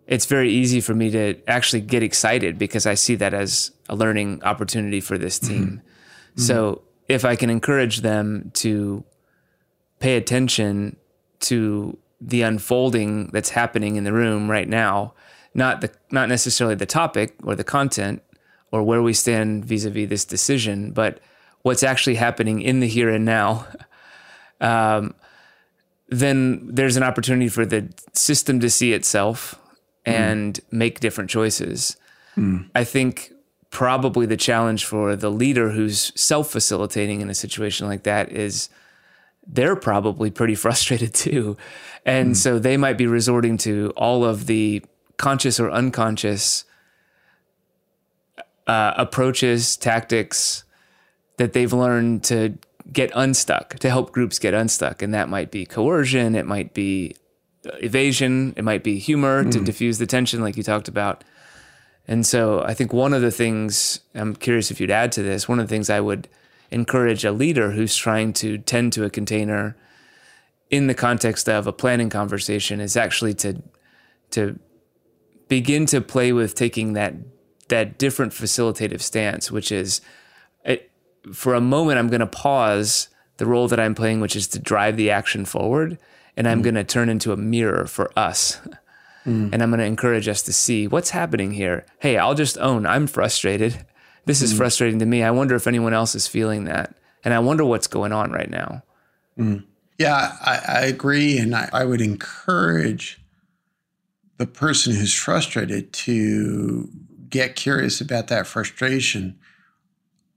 it's 0.06 0.26
very 0.26 0.52
easy 0.52 0.82
for 0.82 0.94
me 0.94 1.10
to 1.12 1.36
actually 1.48 1.82
get 1.82 2.04
excited 2.04 2.60
because 2.60 2.86
I 2.86 2.94
see 2.94 3.16
that 3.16 3.34
as 3.34 3.72
a 3.90 3.96
learning 3.96 4.44
opportunity 4.44 5.00
for 5.00 5.18
this 5.18 5.40
mm-hmm. 5.40 5.54
team. 5.54 5.82
Mm-hmm. 5.82 6.42
So 6.42 6.82
if 7.08 7.26
I 7.26 7.36
can 7.36 7.50
encourage 7.50 8.02
them 8.02 8.52
to 8.56 9.04
pay 10.00 10.18
attention 10.18 10.98
to 11.42 11.98
the 12.20 12.42
unfolding 12.42 13.28
that's 13.28 13.50
happening 13.50 13.96
in 13.96 14.04
the 14.04 14.14
room 14.14 14.50
right 14.50 14.68
now, 14.68 15.14
not 15.54 15.82
the 15.82 15.92
not 16.12 16.30
necessarily 16.30 16.76
the 16.76 16.86
topic 16.86 17.36
or 17.44 17.56
the 17.56 17.64
content 17.64 18.24
or 18.72 18.82
where 18.82 19.04
we 19.04 19.14
stand 19.14 19.66
vis-a-vis 19.66 20.10
this 20.10 20.26
decision, 20.26 20.92
but 20.92 21.20
what's 21.62 21.84
actually 21.84 22.16
happening 22.16 22.62
in 22.62 22.80
the 22.80 22.88
here 22.88 23.10
and 23.10 23.26
now. 23.26 23.68
Um, 24.62 25.16
then 26.08 26.74
there's 26.74 26.96
an 26.96 27.04
opportunity 27.04 27.50
for 27.50 27.66
the 27.66 27.92
system 28.14 28.62
to 28.62 28.70
see 28.70 28.94
itself 28.94 29.60
and 30.06 30.54
mm. 30.54 30.62
make 30.72 31.02
different 31.02 31.30
choices. 31.30 31.98
Mm. 32.38 32.70
I 32.74 32.86
think 32.86 33.33
probably 33.74 34.28
the 34.28 34.38
challenge 34.38 34.86
for 34.86 35.16
the 35.16 35.32
leader 35.32 35.72
who's 35.72 36.14
self 36.16 36.52
facilitating 36.52 37.22
in 37.22 37.30
a 37.30 37.34
situation 37.34 37.88
like 37.88 38.04
that 38.04 38.32
is 38.32 38.70
they're 39.48 39.76
probably 39.76 40.30
pretty 40.30 40.56
frustrated 40.64 41.14
too. 41.14 41.58
And 42.06 42.32
mm. 42.32 42.36
so 42.36 42.60
they 42.60 42.78
might 42.78 42.98
be 42.98 43.08
resorting 43.08 43.58
to 43.60 43.92
all 43.98 44.24
of 44.24 44.46
the 44.46 44.86
conscious 45.18 45.60
or 45.60 45.72
unconscious 45.72 46.66
uh, 48.68 48.94
approaches, 48.96 49.76
tactics 49.76 50.64
that 51.38 51.54
they've 51.54 51.74
learned 51.74 52.24
to 52.26 52.58
get 52.92 53.12
unstuck, 53.16 53.80
to 53.80 53.90
help 53.90 54.12
groups 54.12 54.38
get 54.38 54.54
unstuck. 54.54 55.02
And 55.02 55.16
that 55.16 55.30
might 55.30 55.50
be 55.50 55.66
coercion, 55.66 56.36
it 56.36 56.46
might 56.46 56.76
be 56.76 57.16
evasion, 57.82 58.54
it 58.56 58.64
might 58.64 58.84
be 58.84 59.00
humor 59.00 59.44
mm. 59.44 59.52
to 59.52 59.62
diffuse 59.62 59.98
the 59.98 60.06
tension, 60.06 60.42
like 60.42 60.58
you 60.58 60.64
talked 60.64 60.88
about. 60.88 61.24
And 62.08 62.26
so 62.26 62.62
I 62.62 62.74
think 62.74 62.92
one 62.92 63.14
of 63.14 63.22
the 63.22 63.32
things, 63.32 64.02
I'm 64.14 64.36
curious 64.36 64.72
if 64.72 64.82
you'd 64.82 64.92
add 64.92 65.12
to 65.14 65.24
this, 65.24 65.48
one 65.48 65.60
of 65.60 65.68
the 65.68 65.74
things 65.74 65.90
I 65.90 66.02
would 66.02 66.28
encourage 66.70 67.24
a 67.24 67.32
leader 67.32 67.72
who's 67.72 67.96
trying 67.96 68.34
to 68.34 68.58
tend 68.58 68.94
to 68.94 69.06
a 69.06 69.10
container 69.10 69.78
in 70.70 70.88
the 70.88 70.94
context 70.94 71.48
of 71.48 71.68
a 71.68 71.74
planning 71.74 72.10
conversation 72.10 72.80
is 72.80 72.98
actually 72.98 73.34
to 73.36 73.62
to 74.32 74.60
begin 75.48 75.86
to 75.86 76.02
play 76.02 76.34
with 76.34 76.56
taking 76.56 76.94
that 76.94 77.14
that 77.70 77.98
different 77.98 78.34
facilitative 78.34 79.02
stance, 79.02 79.52
which 79.52 79.72
is 79.72 80.02
it, 80.66 80.92
for 81.32 81.54
a 81.54 81.62
moment, 81.62 82.00
I'm 82.00 82.10
going 82.10 82.20
to 82.20 82.28
pause 82.28 83.10
the 83.38 83.46
role 83.46 83.68
that 83.68 83.80
I'm 83.80 83.96
playing, 83.96 84.20
which 84.20 84.36
is 84.36 84.48
to 84.50 84.60
drive 84.60 84.98
the 84.98 85.12
action 85.12 85.46
forward. 85.46 85.98
And 86.36 86.48
I'm 86.48 86.62
mm. 86.62 86.64
going 86.64 86.76
to 86.76 86.84
turn 86.84 87.10
into 87.10 87.32
a 87.32 87.38
mirror 87.38 87.86
for 87.86 88.12
us. 88.18 88.60
Mm. 89.26 89.54
And 89.54 89.64
I'm 89.64 89.70
going 89.70 89.80
to 89.80 89.86
encourage 89.86 90.28
us 90.28 90.42
to 90.44 90.54
see 90.54 90.88
what's 90.88 91.12
happening 91.12 91.52
here. 91.52 91.86
Hey, 92.00 92.18
I'll 92.18 92.36
just 92.36 92.58
own 92.58 92.86
I'm 92.86 93.08
frustrated. 93.08 93.86
This 94.26 94.42
is 94.42 94.54
mm. 94.54 94.58
frustrating 94.58 95.00
to 95.00 95.06
me. 95.06 95.24
I 95.24 95.32
wonder 95.32 95.56
if 95.56 95.68
anyone 95.68 95.94
else 95.94 96.16
is 96.16 96.28
feeling 96.28 96.66
that. 96.66 96.96
And 97.24 97.34
I 97.34 97.40
wonder 97.40 97.64
what's 97.64 97.88
going 97.88 98.12
on 98.12 98.32
right 98.32 98.50
now. 98.50 98.84
Mm. 99.38 99.66
Yeah, 99.98 100.36
I, 100.42 100.62
I, 100.68 100.80
agree. 100.82 101.38
And 101.38 101.56
I, 101.56 101.70
I 101.72 101.86
would 101.86 102.02
encourage 102.02 103.22
the 104.38 104.48
person 104.48 104.94
who's 104.94 105.14
frustrated 105.14 105.94
to 105.94 106.90
get 107.30 107.56
curious 107.56 108.02
about 108.02 108.28
that 108.28 108.48
frustration 108.48 109.38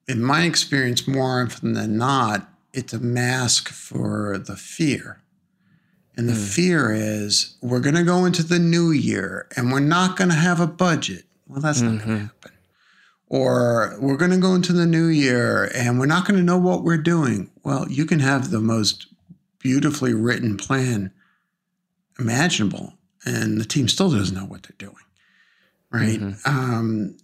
in 0.08 0.22
my 0.22 0.42
experience, 0.42 1.06
more 1.06 1.42
often 1.42 1.72
than 1.72 1.96
not, 1.96 2.48
it's 2.72 2.92
a 2.92 3.00
mask 3.00 3.68
for 3.68 4.38
the 4.38 4.56
fear. 4.56 5.22
And 6.16 6.28
the 6.28 6.32
mm. 6.32 6.54
fear 6.54 6.92
is 6.92 7.56
we're 7.60 7.80
going 7.80 7.94
to 7.94 8.02
go 8.02 8.24
into 8.24 8.42
the 8.42 8.58
new 8.58 8.90
year 8.90 9.48
and 9.56 9.70
we're 9.70 9.80
not 9.80 10.16
going 10.16 10.30
to 10.30 10.36
have 10.36 10.60
a 10.60 10.66
budget. 10.66 11.24
Well, 11.46 11.60
that's 11.60 11.80
mm-hmm. 11.80 11.96
not 11.96 12.04
going 12.04 12.16
to 12.16 12.24
happen. 12.24 12.52
Or 13.28 13.96
we're 14.00 14.16
going 14.16 14.30
to 14.30 14.38
go 14.38 14.54
into 14.54 14.72
the 14.72 14.86
new 14.86 15.06
year 15.06 15.70
and 15.74 15.98
we're 15.98 16.06
not 16.06 16.26
going 16.26 16.38
to 16.38 16.44
know 16.44 16.58
what 16.58 16.84
we're 16.84 16.96
doing. 16.96 17.50
Well, 17.64 17.86
you 17.90 18.06
can 18.06 18.20
have 18.20 18.50
the 18.50 18.60
most 18.60 19.08
beautifully 19.58 20.14
written 20.14 20.56
plan 20.56 21.10
imaginable, 22.18 22.94
and 23.24 23.60
the 23.60 23.64
team 23.64 23.88
still 23.88 24.10
doesn't 24.10 24.34
know 24.34 24.44
what 24.44 24.62
they're 24.62 24.76
doing. 24.78 24.94
Right. 25.90 26.20
Mm-hmm. 26.20 26.48
Um, 26.48 27.16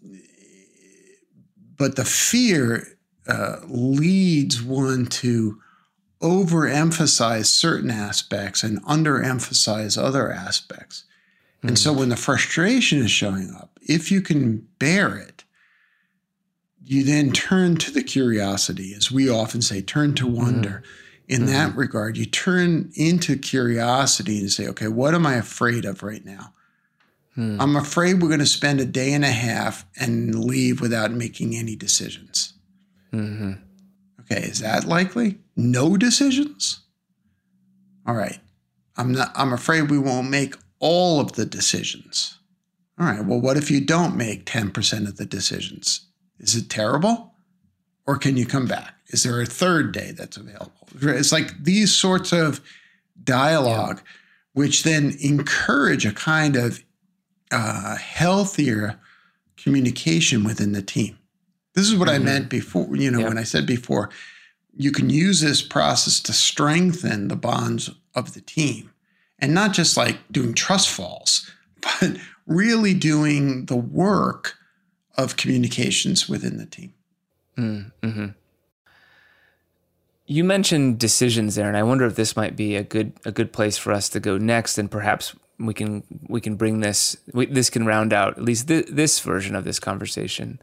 but 1.76 1.96
the 1.96 2.04
fear 2.04 2.98
uh, 3.28 3.58
leads 3.68 4.62
one 4.62 5.06
to 5.06 5.60
overemphasize 6.22 7.46
certain 7.46 7.90
aspects 7.90 8.62
and 8.62 8.82
underemphasize 8.84 10.02
other 10.02 10.32
aspects. 10.32 11.04
Mm-hmm. 11.58 11.68
And 11.68 11.78
so 11.78 11.92
mm. 11.92 11.98
when 11.98 12.08
the 12.08 12.16
frustration 12.16 13.00
is 13.00 13.10
showing 13.10 13.54
up, 13.54 13.78
if 13.82 14.10
you 14.10 14.20
can 14.20 14.66
bear 14.78 15.16
it, 15.16 15.44
you 16.84 17.04
then 17.04 17.32
turn 17.32 17.76
to 17.76 17.90
the 17.90 18.02
curiosity, 18.02 18.94
as 18.94 19.10
we 19.10 19.28
often 19.28 19.62
say, 19.62 19.82
turn 19.82 20.14
to 20.14 20.26
wonder. 20.26 20.68
Mm-hmm. 20.68 20.98
In 21.28 21.42
mm-hmm. 21.42 21.52
that 21.52 21.76
regard, 21.76 22.16
you 22.16 22.26
turn 22.26 22.90
into 22.94 23.36
curiosity 23.38 24.38
and 24.40 24.50
say, 24.50 24.66
okay, 24.68 24.88
what 24.88 25.14
am 25.14 25.24
I 25.24 25.34
afraid 25.34 25.84
of 25.84 26.02
right 26.02 26.24
now? 26.24 26.52
Hmm. 27.34 27.60
I'm 27.60 27.76
afraid 27.76 28.20
we're 28.20 28.28
going 28.28 28.40
to 28.40 28.46
spend 28.46 28.80
a 28.80 28.84
day 28.84 29.12
and 29.12 29.24
a 29.24 29.30
half 29.30 29.86
and 29.98 30.44
leave 30.44 30.80
without 30.80 31.12
making 31.12 31.56
any 31.56 31.76
decisions. 31.76 32.52
Okay, 34.22 34.42
is 34.42 34.60
that 34.60 34.84
likely? 34.84 35.38
No 35.56 35.96
decisions? 35.96 36.80
All 38.06 38.14
right. 38.14 38.38
I'm 38.96 39.12
not 39.12 39.32
I'm 39.34 39.52
afraid 39.52 39.90
we 39.90 39.98
won't 39.98 40.30
make 40.30 40.56
all 40.78 41.20
of 41.20 41.32
the 41.32 41.46
decisions. 41.46 42.38
All 42.98 43.06
right. 43.06 43.24
Well, 43.24 43.40
what 43.40 43.56
if 43.56 43.70
you 43.70 43.80
don't 43.80 44.16
make 44.16 44.44
10% 44.44 45.08
of 45.08 45.16
the 45.16 45.24
decisions? 45.24 46.06
Is 46.38 46.56
it 46.56 46.68
terrible? 46.68 47.34
Or 48.06 48.16
can 48.18 48.36
you 48.36 48.46
come 48.46 48.66
back? 48.66 48.94
Is 49.08 49.22
there 49.22 49.40
a 49.40 49.46
third 49.46 49.92
day 49.92 50.12
that's 50.12 50.36
available? 50.36 50.88
It's 51.00 51.32
like 51.32 51.62
these 51.62 51.94
sorts 51.94 52.32
of 52.32 52.60
dialogue, 53.22 54.02
which 54.52 54.82
then 54.82 55.16
encourage 55.20 56.04
a 56.04 56.12
kind 56.12 56.56
of 56.56 56.82
uh, 57.50 57.96
healthier 57.96 58.98
communication 59.56 60.44
within 60.44 60.72
the 60.72 60.82
team. 60.82 61.18
This 61.74 61.88
is 61.88 61.96
what 61.96 62.08
mm-hmm. 62.08 62.22
I 62.22 62.24
meant 62.24 62.48
before, 62.48 62.94
you 62.96 63.10
know, 63.10 63.20
yep. 63.20 63.28
when 63.28 63.38
I 63.38 63.44
said 63.44 63.66
before, 63.66 64.10
you 64.76 64.92
can 64.92 65.10
use 65.10 65.40
this 65.40 65.62
process 65.62 66.20
to 66.20 66.32
strengthen 66.32 67.28
the 67.28 67.36
bonds 67.36 67.90
of 68.14 68.34
the 68.34 68.40
team 68.40 68.90
and 69.38 69.54
not 69.54 69.72
just 69.72 69.96
like 69.96 70.18
doing 70.30 70.54
trust 70.54 70.88
falls, 70.88 71.50
but 71.80 72.16
really 72.46 72.94
doing 72.94 73.66
the 73.66 73.76
work 73.76 74.56
of 75.16 75.36
communications 75.36 76.28
within 76.28 76.56
the 76.56 76.66
team. 76.66 76.94
Mm-hmm. 77.58 78.26
You 80.26 80.44
mentioned 80.44 80.98
decisions 80.98 81.56
there, 81.56 81.68
and 81.68 81.76
I 81.76 81.82
wonder 81.82 82.06
if 82.06 82.14
this 82.14 82.36
might 82.36 82.56
be 82.56 82.76
a 82.76 82.82
good 82.82 83.12
a 83.24 83.32
good 83.32 83.52
place 83.52 83.76
for 83.76 83.92
us 83.92 84.08
to 84.10 84.20
go 84.20 84.38
next, 84.38 84.78
and 84.78 84.90
perhaps 84.90 85.34
we 85.58 85.74
can 85.74 86.02
we 86.28 86.40
can 86.40 86.56
bring 86.56 86.80
this 86.80 87.16
we, 87.34 87.46
this 87.46 87.68
can 87.68 87.84
round 87.84 88.12
out 88.12 88.38
at 88.38 88.44
least 88.44 88.68
th- 88.68 88.86
this 88.88 89.20
version 89.20 89.54
of 89.54 89.64
this 89.64 89.78
conversation 89.78 90.60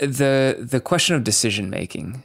the 0.00 0.56
the 0.58 0.80
question 0.80 1.14
of 1.14 1.24
decision 1.24 1.70
making 1.70 2.22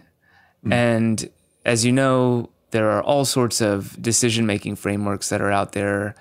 mm. 0.66 0.72
and 0.72 1.30
as 1.66 1.86
you 1.86 1.92
know 1.92 2.50
there 2.72 2.90
are 2.90 3.02
all 3.04 3.26
sorts 3.26 3.62
of 3.62 4.02
decision 4.02 4.46
making 4.46 4.76
frameworks 4.76 5.30
that 5.30 5.42
are 5.42 5.52
out 5.52 5.72
there 5.72 6.16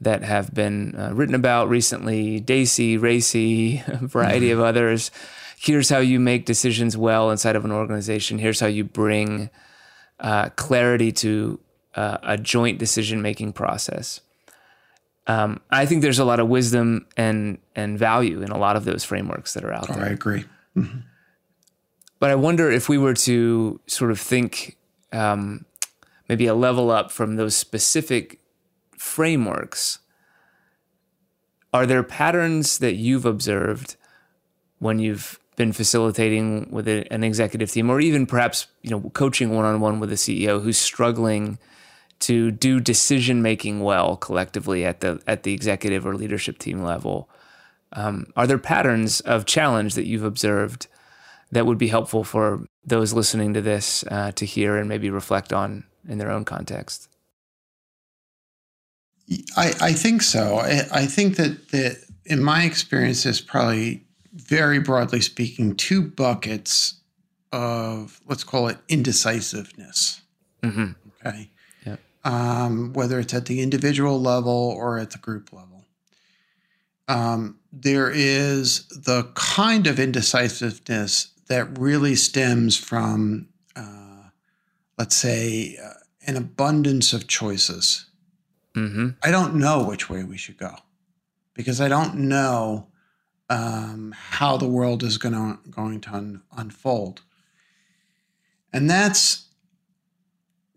that 0.00 0.22
have 0.22 0.54
been 0.54 0.94
uh, 0.96 1.10
written 1.12 1.34
about 1.34 1.68
recently, 1.68 2.40
DACI, 2.40 2.98
RACI, 2.98 4.02
a 4.02 4.06
variety 4.06 4.50
of 4.50 4.60
others. 4.60 5.10
Here's 5.58 5.90
how 5.90 5.98
you 5.98 6.20
make 6.20 6.46
decisions 6.46 6.96
well 6.96 7.30
inside 7.30 7.56
of 7.56 7.64
an 7.64 7.72
organization. 7.72 8.38
Here's 8.38 8.60
how 8.60 8.68
you 8.68 8.84
bring 8.84 9.50
uh, 10.20 10.50
clarity 10.50 11.10
to 11.12 11.58
uh, 11.96 12.18
a 12.22 12.38
joint 12.38 12.78
decision 12.78 13.20
making 13.22 13.52
process. 13.52 14.20
Um, 15.26 15.60
I 15.70 15.84
think 15.84 16.02
there's 16.02 16.20
a 16.20 16.24
lot 16.24 16.40
of 16.40 16.48
wisdom 16.48 17.06
and 17.16 17.58
and 17.76 17.98
value 17.98 18.40
in 18.40 18.50
a 18.50 18.56
lot 18.56 18.76
of 18.76 18.86
those 18.86 19.04
frameworks 19.04 19.52
that 19.54 19.64
are 19.64 19.72
out 19.72 19.90
Oh, 19.90 19.94
there. 19.94 20.04
I 20.06 20.08
agree. 20.08 20.44
But 20.74 22.30
I 22.30 22.34
wonder 22.34 22.70
if 22.70 22.88
we 22.88 22.98
were 22.98 23.14
to 23.14 23.80
sort 23.86 24.10
of 24.10 24.20
think 24.20 24.76
um, 25.12 25.64
maybe 26.28 26.46
a 26.46 26.54
level 26.54 26.90
up 26.90 27.10
from 27.10 27.36
those 27.36 27.56
specific 27.56 28.40
frameworks, 28.96 30.00
are 31.72 31.86
there 31.86 32.02
patterns 32.02 32.78
that 32.78 32.94
you've 32.94 33.24
observed 33.24 33.96
when 34.78 34.98
you've 34.98 35.38
been 35.56 35.72
facilitating 35.72 36.68
with 36.70 36.88
a, 36.88 37.12
an 37.12 37.24
executive 37.24 37.70
team, 37.70 37.90
or 37.90 38.00
even 38.00 38.26
perhaps 38.26 38.66
you 38.82 38.90
know 38.90 39.10
coaching 39.10 39.50
one 39.50 39.64
on 39.64 39.80
one 39.80 40.00
with 40.00 40.10
a 40.10 40.16
CEO 40.16 40.62
who's 40.62 40.78
struggling 40.78 41.58
to 42.20 42.50
do 42.50 42.80
decision 42.80 43.42
making 43.42 43.80
well 43.80 44.16
collectively 44.16 44.84
at 44.84 45.00
the 45.00 45.20
at 45.26 45.42
the 45.42 45.52
executive 45.52 46.06
or 46.06 46.14
leadership 46.14 46.58
team 46.58 46.82
level? 46.82 47.28
Um, 47.92 48.26
are 48.36 48.46
there 48.46 48.58
patterns 48.58 49.20
of 49.20 49.46
challenge 49.46 49.94
that 49.94 50.06
you've 50.06 50.24
observed 50.24 50.86
that 51.50 51.66
would 51.66 51.78
be 51.78 51.88
helpful 51.88 52.24
for 52.24 52.66
those 52.84 53.12
listening 53.12 53.54
to 53.54 53.60
this 53.60 54.04
uh, 54.10 54.32
to 54.32 54.44
hear 54.44 54.76
and 54.76 54.88
maybe 54.88 55.10
reflect 55.10 55.52
on 55.52 55.84
in 56.06 56.18
their 56.18 56.30
own 56.30 56.44
context? 56.44 57.08
I, 59.56 59.74
I 59.80 59.92
think 59.92 60.22
so. 60.22 60.56
I, 60.56 60.82
I 60.92 61.06
think 61.06 61.36
that, 61.36 61.68
that 61.70 61.98
in 62.24 62.42
my 62.42 62.64
experience, 62.64 63.24
there's 63.24 63.40
probably 63.40 64.04
very 64.32 64.78
broadly 64.78 65.20
speaking 65.20 65.74
two 65.74 66.02
buckets 66.02 66.94
of 67.52 68.20
let's 68.26 68.44
call 68.44 68.68
it 68.68 68.78
indecisiveness. 68.88 70.22
Mm-hmm. 70.62 70.92
Okay. 71.26 71.50
Yeah. 71.86 71.96
Um, 72.24 72.92
whether 72.92 73.18
it's 73.18 73.34
at 73.34 73.46
the 73.46 73.62
individual 73.62 74.20
level 74.20 74.74
or 74.76 74.98
at 74.98 75.10
the 75.10 75.18
group 75.18 75.52
level. 75.52 75.84
Um, 77.08 77.58
there 77.72 78.10
is 78.10 78.86
the 78.88 79.30
kind 79.34 79.86
of 79.86 79.98
indecisiveness 79.98 81.32
that 81.48 81.78
really 81.78 82.14
stems 82.14 82.76
from, 82.76 83.48
uh, 83.74 84.28
let's 84.98 85.16
say, 85.16 85.78
uh, 85.82 85.94
an 86.26 86.36
abundance 86.36 87.12
of 87.14 87.26
choices. 87.26 88.06
Mm-hmm. 88.74 89.08
I 89.22 89.30
don't 89.30 89.54
know 89.54 89.82
which 89.82 90.10
way 90.10 90.22
we 90.22 90.36
should 90.36 90.58
go 90.58 90.76
because 91.54 91.80
I 91.80 91.88
don't 91.88 92.14
know 92.14 92.88
um, 93.50 94.14
how 94.16 94.56
the 94.56 94.68
world 94.68 95.02
is 95.02 95.18
going 95.18 95.34
to 95.34 95.58
going 95.70 96.00
to 96.02 96.10
un- 96.14 96.42
unfold, 96.56 97.22
and 98.72 98.88
that's 98.88 99.46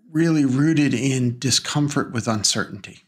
really 0.10 0.46
rooted 0.46 0.94
in 0.94 1.38
discomfort 1.38 2.12
with 2.14 2.28
uncertainty. 2.28 3.04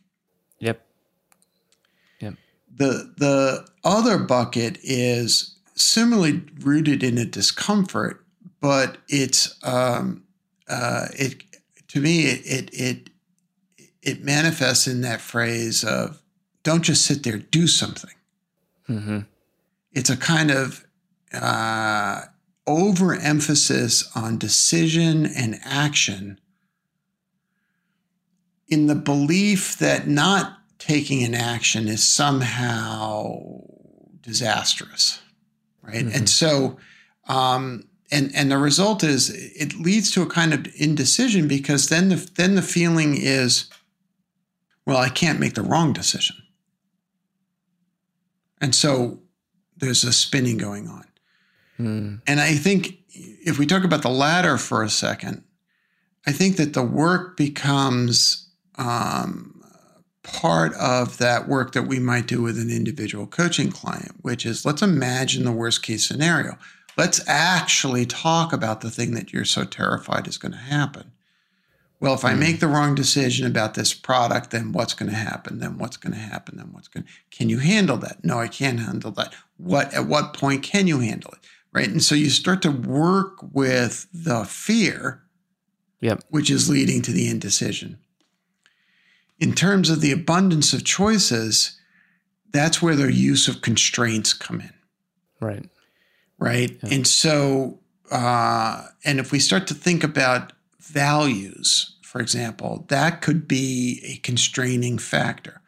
The 2.75 3.13
the 3.17 3.67
other 3.83 4.17
bucket 4.17 4.77
is 4.81 5.55
similarly 5.75 6.43
rooted 6.59 7.03
in 7.03 7.17
a 7.17 7.25
discomfort, 7.25 8.25
but 8.59 8.97
it's 9.07 9.57
um, 9.63 10.23
uh, 10.67 11.07
it 11.13 11.43
to 11.89 11.99
me 11.99 12.23
it, 12.23 12.41
it 12.43 12.69
it 12.73 13.09
it 14.01 14.23
manifests 14.23 14.88
in 14.88 15.01
that 15.01 15.21
phrase 15.21 15.83
of 15.83 16.21
don't 16.63 16.83
just 16.83 17.05
sit 17.05 17.23
there, 17.23 17.38
do 17.38 17.67
something. 17.67 18.15
Mm-hmm. 18.89 19.19
It's 19.91 20.09
a 20.09 20.17
kind 20.17 20.51
of 20.51 20.86
uh, 21.33 22.21
overemphasis 22.65 24.09
on 24.15 24.38
decision 24.38 25.25
and 25.25 25.59
action 25.63 26.39
in 28.67 28.88
the 28.88 28.95
belief 28.95 29.77
that 29.77 30.07
not 30.07 30.57
taking 30.86 31.24
an 31.24 31.34
action 31.34 31.88
is 31.88 32.04
somehow 32.04 33.39
disastrous, 34.22 35.22
right? 35.82 36.06
Mhm. 36.06 36.15
And 36.15 36.30
so, 36.30 36.78
um, 37.28 37.88
and 38.12 38.36
and 38.36 38.52
the 38.52 38.58
result 38.58 39.04
is 39.04 39.30
it 39.30 39.80
leads 39.80 40.12
to 40.12 40.22
a 40.22 40.26
kind 40.28 40.54
of 40.54 40.67
indecision 40.76 41.48
because 41.48 41.88
then 41.88 42.10
the 42.10 42.15
then 42.36 42.56
the 42.56 42.62
feeling 42.62 43.15
is, 43.15 43.65
well, 44.86 44.98
I 44.98 45.10
can't 45.10 45.39
make 45.39 45.54
the 45.54 45.62
wrong 45.62 45.93
decision, 45.93 46.36
and 48.60 48.76
so 48.76 49.22
there's 49.78 50.04
a 50.04 50.12
spinning 50.12 50.58
going 50.58 50.88
on. 50.88 51.06
Mm. 51.80 52.22
And 52.28 52.39
I 52.41 52.56
think 52.56 52.98
if 53.10 53.58
we 53.58 53.65
talk 53.65 53.84
about 53.86 54.02
the 54.02 54.10
latter 54.10 54.58
for 54.58 54.84
a 54.84 54.89
second, 54.89 55.43
I 56.28 56.34
think 56.34 56.58
that 56.58 56.74
the 56.74 56.84
work 56.84 57.38
becomes 57.38 58.50
um, 58.76 59.53
part 60.23 60.73
of 60.75 61.17
that 61.17 61.47
work 61.47 61.73
that 61.73 61.83
we 61.88 61.99
might 61.99 62.27
do 62.27 62.41
with 62.41 62.57
an 62.57 62.69
individual 62.69 63.27
coaching 63.27 63.71
client, 63.71 64.15
which 64.21 64.45
is 64.45 64.65
let's 64.65 64.81
imagine 64.81 65.43
the 65.43 65.51
worst 65.51 65.83
case 65.83 66.07
scenario. 66.07 66.57
Let's 66.97 67.21
actually 67.27 68.05
talk 68.05 68.53
about 68.53 68.81
the 68.81 68.91
thing 68.91 69.13
that 69.15 69.33
you're 69.33 69.45
so 69.45 69.65
terrified 69.65 70.27
is 70.27 70.38
going 70.38 70.51
to 70.51 70.57
happen. 70.57 71.12
Well, 71.99 72.13
if 72.13 72.25
I 72.25 72.33
make 72.33 72.59
the 72.59 72.67
wrong 72.67 72.95
decision 72.95 73.47
about 73.47 73.75
this 73.75 73.93
product, 73.93 74.51
then 74.51 74.73
what's 74.73 74.93
going 74.93 75.09
to 75.09 75.15
happen? 75.17 75.59
Then 75.59 75.77
what's 75.77 75.95
going 75.95 76.12
to 76.12 76.19
happen? 76.19 76.57
Then 76.57 76.73
what's 76.73 76.89
going 76.89 77.05
to 77.05 77.09
Can 77.31 77.47
you 77.47 77.59
handle 77.59 77.95
that? 77.97 78.25
No, 78.25 78.39
I 78.39 78.49
can't 78.49 78.81
handle 78.81 79.12
that. 79.12 79.33
What 79.55 79.93
at 79.93 80.05
what 80.05 80.33
point 80.33 80.63
can 80.63 80.86
you 80.88 80.99
handle 80.99 81.31
it? 81.31 81.39
Right? 81.71 81.88
And 81.88 82.03
so 82.03 82.13
you 82.13 82.29
start 82.29 82.62
to 82.63 82.71
work 82.71 83.38
with 83.53 84.07
the 84.13 84.43
fear 84.43 85.23
Yep. 86.01 86.25
which 86.29 86.51
is 86.51 86.69
leading 86.69 87.01
to 87.03 87.13
the 87.13 87.29
indecision. 87.29 87.97
In 89.43 89.53
terms 89.53 89.89
of 89.89 89.99
the 89.99 90.13
abundance 90.13 90.71
of 90.71 90.86
choices, 90.86 91.77
that's 92.51 92.82
where 92.82 92.95
the 92.95 93.12
use 93.12 93.49
of 93.49 93.62
constraints 93.62 94.32
come 94.34 94.62
in, 94.62 94.71
Right. 95.41 95.65
right? 96.38 96.79
Yeah. 96.82 96.93
And 96.93 97.06
so, 97.06 97.82
uh, 98.10 98.88
and 99.03 99.19
if 99.19 99.34
we 99.34 99.39
start 99.39 99.67
to 99.67 99.73
think 99.73 100.01
about 100.01 100.53
values, 100.79 101.97
for 102.03 102.21
example, 102.21 102.86
that 102.88 103.21
could 103.21 103.45
be 103.45 103.99
a 104.06 104.15
constraining 104.25 104.97
factor. 104.97 105.60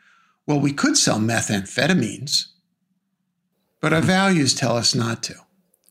Well, 0.48 0.62
we 0.62 0.72
could 0.72 0.96
sell 0.96 1.20
methamphetamines, 1.20 2.46
but 3.82 3.92
our 3.92 4.02
values 4.02 4.54
tell 4.54 4.78
us 4.78 4.96
not 4.96 5.22
to. 5.24 5.36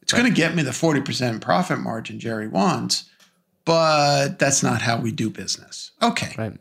It's 0.00 0.14
going 0.14 0.24
to 0.24 0.30
get 0.30 0.54
me 0.54 0.62
the 0.62 0.70
40% 0.70 1.42
profit 1.42 1.80
margin 1.80 2.18
Jerry 2.18 2.48
wants, 2.48 3.04
but 3.66 4.38
that's 4.38 4.62
not 4.62 4.80
how 4.80 4.96
we 4.98 5.12
do 5.12 5.28
business. 5.28 5.90
Okay. 6.00 6.34
Right. 6.38 6.56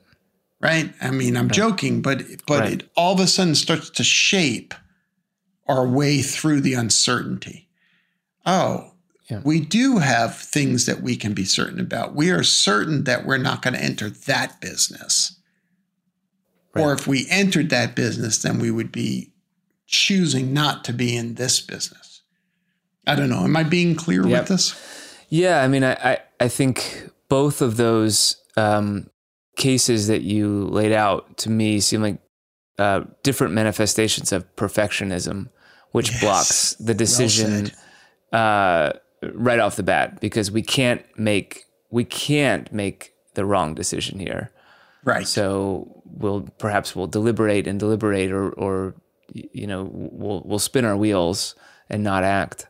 Right? 0.64 0.94
I 1.02 1.12
mean, 1.12 1.36
I'm 1.36 1.50
joking, 1.50 2.02
but 2.02 2.24
but 2.48 2.60
Right. 2.62 2.74
it 2.82 2.90
all 2.96 3.14
of 3.14 3.20
a 3.20 3.28
sudden 3.28 3.54
starts 3.56 3.90
to 3.92 4.04
shape 4.04 4.74
our 5.68 5.86
way 5.86 6.22
through 6.22 6.62
the 6.62 6.74
uncertainty. 6.74 7.68
Oh, 8.46 8.92
Yeah. 9.30 9.42
we 9.44 9.60
do 9.60 9.98
have 9.98 10.38
things 10.38 10.86
that 10.86 11.02
we 11.02 11.16
can 11.18 11.34
be 11.34 11.46
certain 11.46 11.80
about. 11.80 12.16
We 12.16 12.30
are 12.32 12.44
certain 12.44 13.04
that 13.06 13.26
we're 13.26 13.38
not 13.38 13.62
going 13.62 13.74
to 13.74 13.84
enter 13.84 14.10
that 14.10 14.60
business. 14.62 15.36
Or 16.76 16.92
if 16.94 17.06
we 17.08 17.28
entered 17.30 17.70
that 17.70 17.96
business, 17.96 18.38
then 18.40 18.58
we 18.60 18.72
would 18.72 18.92
be 18.92 19.32
choosing 19.86 20.54
not 20.54 20.84
to 20.86 20.94
be 20.94 21.16
in 21.16 21.36
this 21.36 21.60
business. 21.62 22.22
I 23.06 23.16
don't 23.16 23.30
know. 23.30 23.44
Am 23.44 23.56
I 23.56 23.64
being 23.64 23.96
clear 23.96 24.26
Yep. 24.28 24.40
with 24.42 24.48
this? 24.50 24.76
Yeah, 25.30 25.62
I 25.62 25.68
mean, 25.68 25.84
I, 25.84 25.94
I, 25.94 26.18
I 26.40 26.48
think 26.48 27.10
both 27.30 27.62
of 27.62 27.78
those 27.78 28.38
um, 28.58 29.10
cases 29.56 30.08
that 30.08 30.22
you 30.24 30.66
laid 30.66 30.92
out 30.92 31.38
to 31.38 31.50
me 31.50 31.80
seem 31.80 32.02
like 32.02 32.18
uh, 32.80 33.02
different 33.22 33.54
manifestations 33.54 34.32
of 34.32 34.44
perfectionism, 34.56 35.50
which 35.92 36.12
Yes. 36.12 36.22
blocks 36.22 36.76
the 36.80 36.94
decision 36.94 37.68
said. 37.68 38.38
uh, 38.40 38.94
right 39.34 39.60
off 39.60 39.76
the 39.76 39.84
bat 39.84 40.20
because 40.20 40.50
we 40.52 40.62
can't 40.62 41.04
make 41.18 41.66
we 41.92 42.04
can't 42.04 42.74
make 42.74 43.14
the 43.36 43.46
wrong 43.46 43.76
decision 43.76 44.18
here. 44.20 44.50
Right. 45.04 45.28
So 45.28 46.02
we'll 46.06 46.48
perhaps 46.58 46.96
we'll 46.96 47.08
deliberate 47.08 47.68
and 47.68 47.80
deliberate, 47.80 48.32
or 48.32 48.50
or 48.54 48.96
you 49.32 49.68
know 49.68 49.88
we'll 49.92 50.42
we'll 50.46 50.60
spin 50.60 50.84
our 50.86 50.98
wheels 50.98 51.54
and 51.90 52.04
not 52.04 52.24
act. 52.24 52.66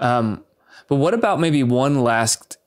Um, 0.00 0.44
but 0.88 0.96
what 0.96 1.14
about 1.14 1.40
maybe 1.40 1.62
one 1.62 2.02
last 2.02 2.57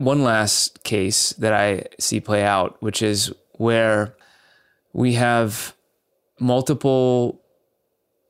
one 0.00 0.22
last 0.24 0.82
case 0.82 1.34
that 1.34 1.52
I 1.52 1.84
see 1.98 2.20
play 2.20 2.42
out, 2.42 2.76
which 2.80 3.02
is 3.02 3.32
where 3.52 4.16
we 4.94 5.12
have 5.12 5.74
multiple 6.38 7.42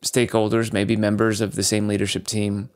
stakeholders, 0.03 0.73
maybe 0.73 0.97
members 0.97 1.41
of 1.41 1.55
the 1.55 1.63
same 1.63 1.87
leadership 1.87 2.27
team, 2.27 2.71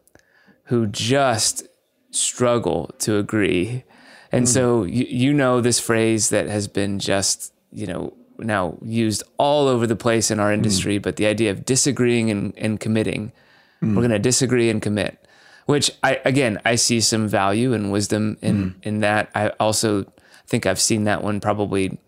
who 0.67 0.87
just 0.87 1.67
struggle 2.13 2.95
to 3.01 3.19
agree. 3.19 3.83
And 4.31 4.49
so 4.49 4.85
you, 4.85 5.07
you 5.09 5.33
know 5.33 5.61
this 5.61 5.81
phrase 5.81 6.29
that 6.29 6.47
has 6.47 6.69
been 6.69 7.01
just, 7.01 7.53
you 7.73 7.89
know, 7.89 8.15
now 8.39 8.79
used 8.81 9.25
all 9.39 9.67
over 9.67 9.89
the 9.89 9.97
place 9.97 10.31
in 10.31 10.39
our 10.39 10.53
industry, 10.53 11.01
mm. 11.01 11.03
but 11.03 11.17
the 11.17 11.27
idea 11.27 11.51
of 11.51 11.65
disagreeing 11.65 12.31
and, 12.31 12.57
and 12.57 12.79
committing. 12.79 13.33
Mm. 13.83 13.97
We're 13.97 14.03
going 14.03 14.11
to 14.11 14.19
disagree 14.21 14.71
and 14.71 14.81
commit, 14.81 15.24
which 15.67 15.91
I, 16.03 16.21
again, 16.25 16.61
I 16.65 16.75
see 16.75 17.01
some 17.01 17.29
value 17.29 17.73
and 17.73 17.91
wisdom 17.91 18.37
in, 18.43 18.71
mm. 18.71 18.75
in 18.83 19.01
that. 19.01 19.31
I 19.35 19.49
also 19.61 20.05
think 20.47 20.67
I've 20.67 20.81
seen 20.81 21.05
that 21.05 21.23
one 21.23 21.41
probably 21.41 21.99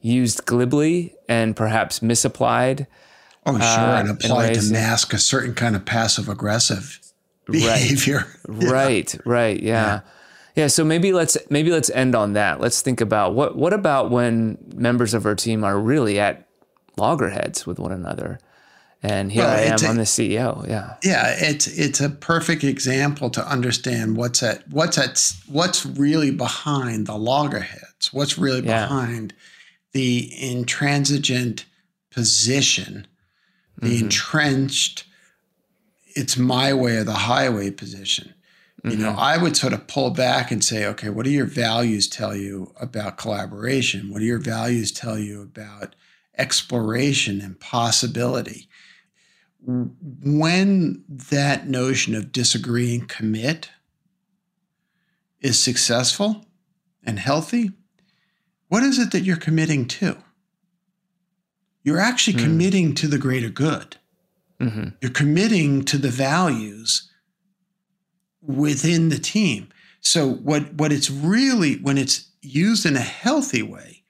used 0.00 0.44
glibly 0.46 1.14
and 1.28 1.56
perhaps 1.56 2.02
misapplied. 2.02 2.86
Oh, 3.44 3.52
sure. 3.52 3.62
Uh, 3.62 4.00
and 4.00 4.10
applied 4.10 4.54
to 4.54 4.72
mask 4.72 5.12
a 5.12 5.18
certain 5.18 5.54
kind 5.54 5.76
of 5.76 5.84
passive 5.84 6.28
aggressive 6.28 7.00
behavior. 7.46 8.26
Right. 8.46 8.62
yeah. 8.62 8.70
Right. 8.70 9.16
Right. 9.24 9.62
Yeah. 9.62 9.72
yeah. 9.72 10.00
Yeah, 10.56 10.68
so 10.68 10.86
maybe 10.86 11.12
let's 11.12 11.36
maybe 11.50 11.70
let's 11.70 11.90
end 11.90 12.14
on 12.14 12.32
that. 12.32 12.60
Let's 12.60 12.80
think 12.80 13.02
about 13.02 13.34
what 13.34 13.56
what 13.56 13.74
about 13.74 14.10
when 14.10 14.56
members 14.74 15.12
of 15.12 15.26
our 15.26 15.34
team 15.34 15.62
are 15.64 15.78
really 15.78 16.18
at 16.18 16.48
loggerheads 16.96 17.66
with 17.66 17.78
one 17.78 17.92
another. 17.92 18.38
And 19.02 19.30
here 19.30 19.42
well, 19.42 19.56
I 19.56 19.60
am, 19.62 19.76
i 19.80 19.88
I'm 19.88 19.96
the 19.96 20.02
CEO. 20.02 20.66
Yeah. 20.66 20.96
Yeah, 21.02 21.34
it's 21.38 21.66
it's 21.66 22.00
a 22.00 22.08
perfect 22.08 22.64
example 22.64 23.30
to 23.30 23.46
understand 23.46 24.16
what's 24.16 24.42
at 24.42 24.66
what's 24.68 24.98
at 24.98 25.32
what's 25.46 25.84
really 25.86 26.30
behind 26.30 27.06
the 27.06 27.16
loggerheads. 27.16 28.12
What's 28.12 28.38
really 28.38 28.62
yeah. 28.62 28.86
behind 28.86 29.34
the 29.92 30.30
intransigent 30.40 31.66
position, 32.10 33.06
the 33.78 33.88
mm-hmm. 33.88 34.04
entrenched 34.04 35.04
it's 36.16 36.36
my 36.36 36.72
way 36.72 36.96
or 36.96 37.04
the 37.04 37.12
highway 37.12 37.70
position. 37.70 38.34
Mm-hmm. 38.78 38.90
You 38.90 38.96
know, 39.04 39.10
mm-hmm. 39.10 39.20
I 39.20 39.36
would 39.36 39.56
sort 39.56 39.74
of 39.74 39.86
pull 39.86 40.10
back 40.10 40.50
and 40.50 40.64
say, 40.64 40.86
okay, 40.86 41.10
what 41.10 41.24
do 41.24 41.30
your 41.30 41.46
values 41.46 42.08
tell 42.08 42.34
you 42.34 42.72
about 42.80 43.18
collaboration? 43.18 44.10
What 44.10 44.20
do 44.20 44.24
your 44.24 44.38
values 44.38 44.90
tell 44.90 45.18
you 45.18 45.42
about 45.42 45.94
exploration 46.38 47.40
and 47.40 47.60
possibility? 47.60 48.68
When 49.66 51.04
that 51.08 51.68
notion 51.68 52.14
of 52.14 52.30
disagree 52.30 52.94
and 52.94 53.08
commit 53.08 53.70
is 55.40 55.62
successful 55.62 56.46
and 57.02 57.18
healthy, 57.18 57.72
what 58.68 58.84
is 58.84 58.98
it 58.98 59.10
that 59.10 59.24
you're 59.24 59.36
committing 59.36 59.86
to? 59.88 60.18
You're 61.82 61.98
actually 61.98 62.38
mm. 62.38 62.44
committing 62.44 62.94
to 62.94 63.08
the 63.08 63.18
greater 63.18 63.48
good. 63.48 63.96
Mm-hmm. 64.60 64.88
You're 65.00 65.10
committing 65.10 65.84
to 65.84 65.98
the 65.98 66.10
values 66.10 67.10
within 68.40 69.08
the 69.08 69.18
team. 69.18 69.68
So 70.00 70.28
what 70.30 70.74
what 70.74 70.92
it's 70.92 71.10
really 71.10 71.76
when 71.76 71.98
it's 71.98 72.30
used 72.40 72.86
in 72.86 72.96
a 72.96 73.00
healthy 73.00 73.62
way, 73.62 74.04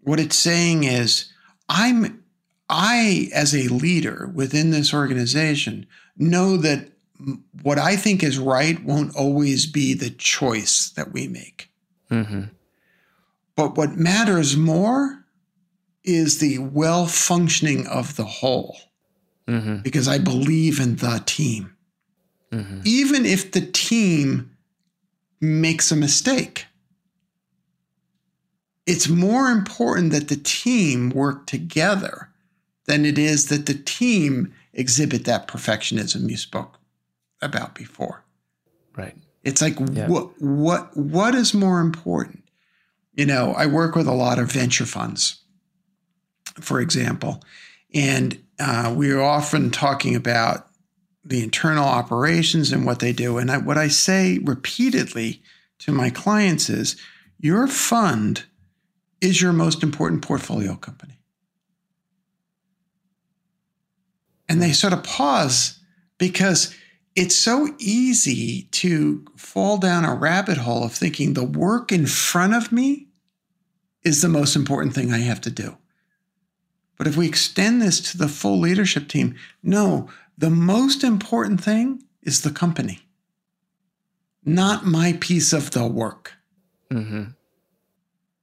what 0.00 0.18
it's 0.18 0.36
saying 0.36 0.84
is 0.84 1.32
I'm 1.68 2.24
I 2.68 3.30
as 3.34 3.54
a 3.54 3.68
leader 3.68 4.30
within 4.34 4.70
this 4.70 4.92
organization 4.92 5.86
know 6.16 6.56
that 6.58 6.88
what 7.62 7.78
I 7.78 7.96
think 7.96 8.22
is 8.22 8.38
right 8.38 8.82
won't 8.84 9.16
always 9.16 9.66
be 9.66 9.94
the 9.94 10.10
choice 10.10 10.90
that 10.90 11.12
we 11.12 11.26
make. 11.28 11.70
Mm-hmm. 12.10 12.42
But 13.56 13.76
what 13.76 13.96
matters 13.96 14.56
more 14.56 15.24
is 16.04 16.38
the 16.38 16.58
well 16.58 17.06
functioning 17.06 17.86
of 17.86 18.16
the 18.16 18.24
whole. 18.24 18.76
Mm-hmm. 19.48 19.78
Because 19.78 20.06
I 20.06 20.18
believe 20.18 20.78
in 20.78 20.96
the 20.96 21.22
team 21.24 21.74
mm-hmm. 22.52 22.80
even 22.84 23.24
if 23.24 23.52
the 23.52 23.60
team 23.60 24.56
makes 25.40 25.92
a 25.92 25.96
mistake. 25.96 26.66
It's 28.86 29.08
more 29.08 29.50
important 29.50 30.12
that 30.12 30.28
the 30.28 30.36
team 30.36 31.10
work 31.10 31.46
together 31.46 32.27
than 32.88 33.04
it 33.04 33.18
is 33.18 33.46
that 33.46 33.66
the 33.66 33.74
team 33.74 34.52
exhibit 34.72 35.24
that 35.26 35.46
perfectionism 35.46 36.28
you 36.28 36.36
spoke 36.36 36.78
about 37.40 37.74
before. 37.74 38.24
Right. 38.96 39.14
It's 39.44 39.62
like 39.62 39.78
yeah. 39.92 40.08
what 40.08 40.30
what 40.40 40.96
what 40.96 41.34
is 41.34 41.54
more 41.54 41.80
important? 41.80 42.42
You 43.12 43.26
know, 43.26 43.54
I 43.56 43.66
work 43.66 43.94
with 43.94 44.08
a 44.08 44.14
lot 44.14 44.38
of 44.38 44.50
venture 44.50 44.86
funds, 44.86 45.42
for 46.60 46.80
example, 46.80 47.42
and 47.94 48.42
uh, 48.58 48.92
we're 48.96 49.20
often 49.20 49.70
talking 49.70 50.16
about 50.16 50.68
the 51.24 51.42
internal 51.42 51.84
operations 51.84 52.72
and 52.72 52.86
what 52.86 53.00
they 53.00 53.12
do. 53.12 53.38
And 53.38 53.50
I, 53.50 53.58
what 53.58 53.76
I 53.76 53.88
say 53.88 54.38
repeatedly 54.38 55.42
to 55.80 55.92
my 55.92 56.10
clients 56.10 56.70
is 56.70 56.96
your 57.38 57.66
fund 57.66 58.44
is 59.20 59.42
your 59.42 59.52
most 59.52 59.82
important 59.82 60.22
portfolio 60.22 60.74
company. 60.76 61.17
And 64.48 64.62
they 64.62 64.72
sort 64.72 64.92
of 64.92 65.02
pause 65.02 65.78
because 66.16 66.74
it's 67.14 67.36
so 67.36 67.68
easy 67.78 68.68
to 68.70 69.24
fall 69.36 69.76
down 69.76 70.04
a 70.04 70.14
rabbit 70.14 70.58
hole 70.58 70.84
of 70.84 70.92
thinking 70.92 71.34
the 71.34 71.44
work 71.44 71.90
in 71.90 72.06
front 72.06 72.54
of 72.54 72.72
me 72.72 73.08
is 74.04 74.22
the 74.22 74.28
most 74.28 74.56
important 74.56 74.94
thing 74.94 75.12
I 75.12 75.18
have 75.18 75.40
to 75.42 75.50
do. 75.50 75.76
But 76.96 77.06
if 77.06 77.16
we 77.16 77.28
extend 77.28 77.82
this 77.82 78.00
to 78.10 78.18
the 78.18 78.28
full 78.28 78.58
leadership 78.58 79.08
team, 79.08 79.36
no, 79.62 80.08
the 80.36 80.50
most 80.50 81.04
important 81.04 81.62
thing 81.62 82.02
is 82.22 82.42
the 82.42 82.50
company, 82.50 83.00
not 84.44 84.86
my 84.86 85.16
piece 85.20 85.52
of 85.52 85.72
the 85.72 85.86
work. 85.86 86.34
Mm-hmm. 86.90 87.30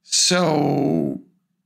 So, 0.04 1.22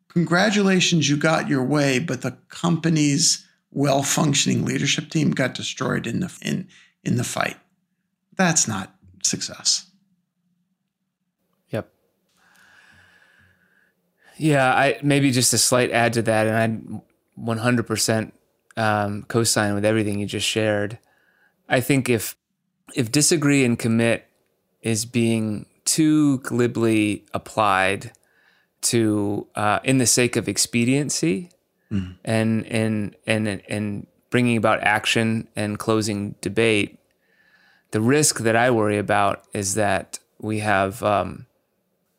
congratulations, 0.07 1.09
you 1.09 1.17
got 1.17 1.49
your 1.49 1.63
way, 1.63 1.99
but 1.99 2.21
the 2.21 2.37
company's 2.49 3.45
well 3.71 4.03
functioning 4.03 4.65
leadership 4.65 5.09
team 5.09 5.31
got 5.31 5.53
destroyed 5.53 6.07
in 6.07 6.19
the, 6.19 6.37
in, 6.41 6.67
in 7.03 7.15
the 7.15 7.23
fight. 7.23 7.57
That's 8.35 8.67
not 8.67 8.95
success. 9.23 9.87
Yep. 11.69 11.91
Yeah, 14.37 14.73
I 14.73 14.99
maybe 15.03 15.31
just 15.31 15.53
a 15.53 15.57
slight 15.57 15.91
add 15.91 16.13
to 16.13 16.21
that, 16.23 16.47
and 16.47 17.01
I 17.37 17.41
100% 17.41 18.31
um, 18.77 19.23
co-sign 19.23 19.73
with 19.75 19.85
everything 19.85 20.19
you 20.19 20.25
just 20.25 20.47
shared. 20.47 20.97
I 21.67 21.81
think 21.81 22.09
if 22.09 22.35
if 22.95 23.11
disagree 23.11 23.63
and 23.63 23.77
commit 23.77 24.25
is 24.81 25.05
being 25.05 25.67
too 25.85 26.39
glibly 26.39 27.25
applied 27.33 28.11
to 28.81 29.47
uh, 29.55 29.79
in 29.83 29.97
the 29.97 30.07
sake 30.07 30.35
of 30.35 30.47
expediency 30.47 31.51
mm. 31.91 32.15
and 32.23 32.65
and 32.65 33.15
and 33.25 33.61
and 33.67 34.07
bringing 34.29 34.57
about 34.57 34.81
action 34.81 35.47
and 35.55 35.79
closing 35.79 36.35
debate, 36.41 36.99
the 37.91 38.01
risk 38.01 38.39
that 38.39 38.55
I 38.55 38.71
worry 38.71 38.97
about 38.97 39.43
is 39.53 39.75
that 39.75 40.19
we 40.39 40.59
have 40.59 41.01
um, 41.03 41.47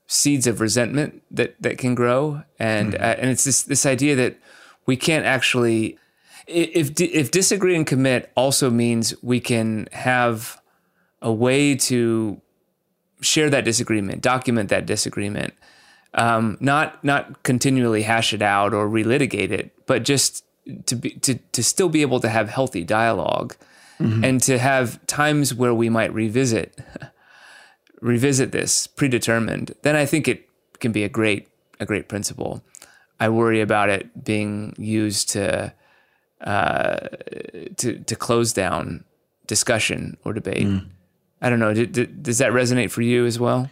seeds 0.06 0.46
of 0.46 0.61
resentment 0.61 1.22
that 1.30 1.61
that 1.62 1.78
can 1.78 1.94
grow, 1.94 2.42
and 2.59 2.94
mm. 2.94 3.00
uh, 3.00 3.16
and 3.18 3.30
it's 3.30 3.44
this 3.44 3.62
this 3.62 3.87
idea 3.87 4.16
that 4.16 4.38
we 4.87 4.96
can't 4.96 5.24
actually 5.24 5.98
if 6.46 7.00
if 7.00 7.30
disagree 7.30 7.76
and 7.76 7.87
commit 7.87 8.30
also 8.35 8.70
means 8.70 9.14
we 9.22 9.40
can 9.40 9.88
have 9.92 10.61
a 11.22 11.33
way 11.33 11.74
to 11.74 12.40
share 13.20 13.50
that 13.50 13.64
disagreement, 13.64 14.22
document 14.22 14.70
that 14.70 14.87
disagreement, 14.87 15.54
um, 16.14 16.56
not 16.60 17.02
not 17.04 17.42
continually 17.42 18.02
hash 18.02 18.32
it 18.32 18.42
out 18.42 18.74
or 18.74 18.88
relitigate 18.88 19.50
it, 19.50 19.72
but 19.86 20.04
just 20.04 20.44
to 20.86 20.96
be 20.96 21.10
to 21.10 21.34
to 21.34 21.62
still 21.62 21.88
be 21.88 22.02
able 22.02 22.20
to 22.20 22.28
have 22.28 22.48
healthy 22.48 22.84
dialog 22.84 23.54
mm-hmm. 23.98 24.24
and 24.24 24.42
to 24.42 24.58
have 24.58 25.04
times 25.06 25.54
where 25.54 25.74
we 25.74 25.88
might 25.88 26.12
revisit 26.12 26.78
revisit 28.00 28.52
this 28.52 28.86
predetermined. 28.86 29.74
Then 29.82 29.96
I 29.96 30.06
think 30.06 30.26
it 30.26 30.48
can 30.80 30.92
be 30.92 31.04
a 31.04 31.08
great 31.08 31.48
a 31.78 31.86
great 31.86 32.08
principle. 32.08 32.62
I 33.18 33.28
worry 33.28 33.61
about 33.61 33.90
it 33.90 34.24
being 34.24 34.74
used 34.78 35.28
to 35.30 35.72
uh, 36.40 37.08
to 37.76 37.98
to 37.98 38.16
close 38.16 38.52
down 38.52 39.04
discussion 39.46 40.16
or 40.24 40.32
debate. 40.32 40.66
Mm. 40.66 40.88
I 41.42 41.50
don't 41.50 41.58
know. 41.58 41.74
D- 41.74 41.86
d- 41.86 42.06
does 42.06 42.38
that 42.38 42.52
resonate 42.52 42.90
for 42.90 43.02
you 43.02 43.26
as 43.26 43.38
well? 43.38 43.70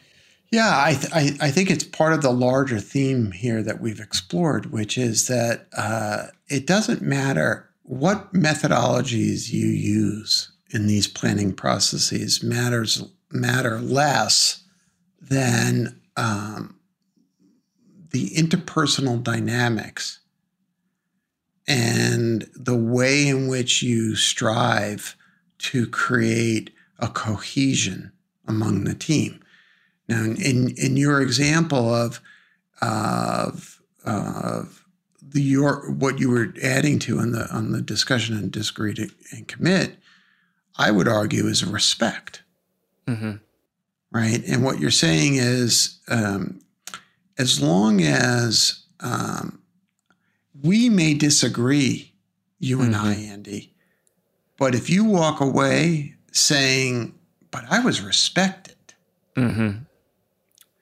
Yeah, 0.51 0.73
I, 0.73 0.95
th- 0.95 1.13
I, 1.13 1.47
I 1.47 1.51
think 1.51 1.71
it's 1.71 1.85
part 1.85 2.15
of 2.15 2.23
the 2.23 2.33
larger 2.33 2.81
theme 2.81 3.33
here 3.33 3.63
that 3.63 3.81
we've 3.81 4.01
explored, 4.01 4.73
which 4.73 4.97
is 4.97 5.27
that 5.27 5.67
uh, 5.77 6.29
it 6.49 6.67
doesn't 6.67 7.03
matter 7.03 7.69
what 7.83 8.33
methodologies 8.33 9.53
you 9.53 9.67
use 9.67 10.51
in 10.71 10.87
these 10.87 11.07
planning 11.07 11.53
processes 11.53 12.43
matters 12.43 13.03
matter 13.31 13.79
less 13.79 14.63
than 15.21 16.01
um, 16.17 16.79
the 18.11 18.31
interpersonal 18.31 19.23
dynamics 19.23 20.21
and 21.67 22.49
the 22.55 22.77
way 22.77 23.29
in 23.29 23.49
which 23.49 23.83
you 23.83 24.17
strive 24.17 25.15
to 25.59 25.87
create 25.87 26.71
a 26.99 27.09
cohesion 27.09 28.13
among 28.47 28.85
the 28.85 28.95
team. 28.95 29.41
Now, 30.09 30.23
in, 30.25 30.75
in 30.77 30.97
your 30.97 31.21
example 31.21 31.93
of, 31.95 32.21
of, 32.81 33.81
of 34.05 34.85
the 35.21 35.43
your 35.43 35.91
what 35.91 36.19
you 36.19 36.31
were 36.31 36.55
adding 36.63 36.99
to 37.01 37.19
on 37.19 37.33
the 37.33 37.47
on 37.55 37.73
the 37.73 37.83
discussion 37.83 38.35
and 38.37 38.51
disagree 38.51 38.95
to, 38.95 39.11
and 39.33 39.47
commit, 39.47 39.97
I 40.79 40.91
would 40.91 41.07
argue 41.09 41.47
is 41.47 41.65
respect, 41.65 42.43
Mm-hmm. 43.07 43.33
right? 44.11 44.43
And 44.47 44.65
what 44.65 44.79
you're 44.81 44.91
saying 44.91 45.35
is, 45.37 45.99
um, 46.09 46.61
as 47.37 47.61
long 47.61 48.01
as 48.01 48.85
um, 49.01 49.61
we 50.63 50.89
may 50.89 51.13
disagree, 51.15 52.15
you 52.59 52.81
and 52.81 52.97
I, 52.97 53.13
Andy, 53.15 53.75
but 54.57 54.75
if 54.75 54.89
you 54.89 55.05
walk 55.05 55.41
away 55.41 56.15
saying, 56.33 57.15
"But 57.51 57.65
I 57.69 57.81
was 57.81 58.01
respected," 58.01 58.77
Mm-hmm. 59.37 59.85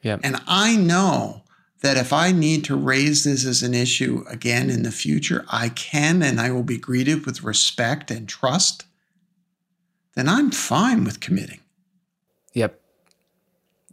Yep. 0.02 0.20
And 0.22 0.36
I 0.46 0.76
know 0.76 1.42
that 1.80 1.96
if 1.96 2.12
I 2.12 2.32
need 2.32 2.64
to 2.64 2.76
raise 2.76 3.24
this 3.24 3.44
as 3.44 3.62
an 3.62 3.74
issue 3.74 4.24
again 4.28 4.70
in 4.70 4.82
the 4.82 4.90
future, 4.92 5.44
I 5.50 5.68
can 5.68 6.22
and 6.22 6.40
I 6.40 6.50
will 6.50 6.62
be 6.62 6.78
greeted 6.78 7.26
with 7.26 7.42
respect 7.42 8.10
and 8.10 8.28
trust, 8.28 8.84
then 10.14 10.28
I'm 10.28 10.50
fine 10.50 11.04
with 11.04 11.20
committing. 11.20 11.60
Yep. 12.54 12.80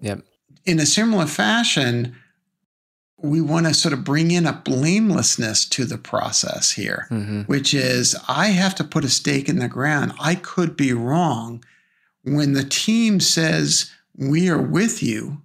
Yep. 0.02 0.22
In 0.66 0.80
a 0.80 0.86
similar 0.86 1.26
fashion, 1.26 2.16
we 3.18 3.42
want 3.42 3.66
to 3.68 3.74
sort 3.74 3.94
of 3.94 4.04
bring 4.04 4.32
in 4.32 4.46
a 4.46 4.54
blamelessness 4.54 5.66
to 5.70 5.86
the 5.86 5.98
process 5.98 6.72
here, 6.72 7.08
Mm-hmm. 7.10 7.42
which 7.44 7.74
is 7.74 8.16
I 8.28 8.48
have 8.48 8.76
to 8.76 8.84
put 8.84 9.04
a 9.06 9.10
stake 9.10 9.48
in 9.50 9.60
the 9.60 9.68
ground. 9.68 10.14
I 10.20 10.36
could 10.36 10.76
be 10.78 10.94
wrong. 10.94 11.64
When 12.24 12.54
the 12.54 12.64
team 12.64 13.20
says, 13.20 13.92
We 14.18 14.50
are 14.50 14.62
with 14.62 15.04
you, 15.04 15.42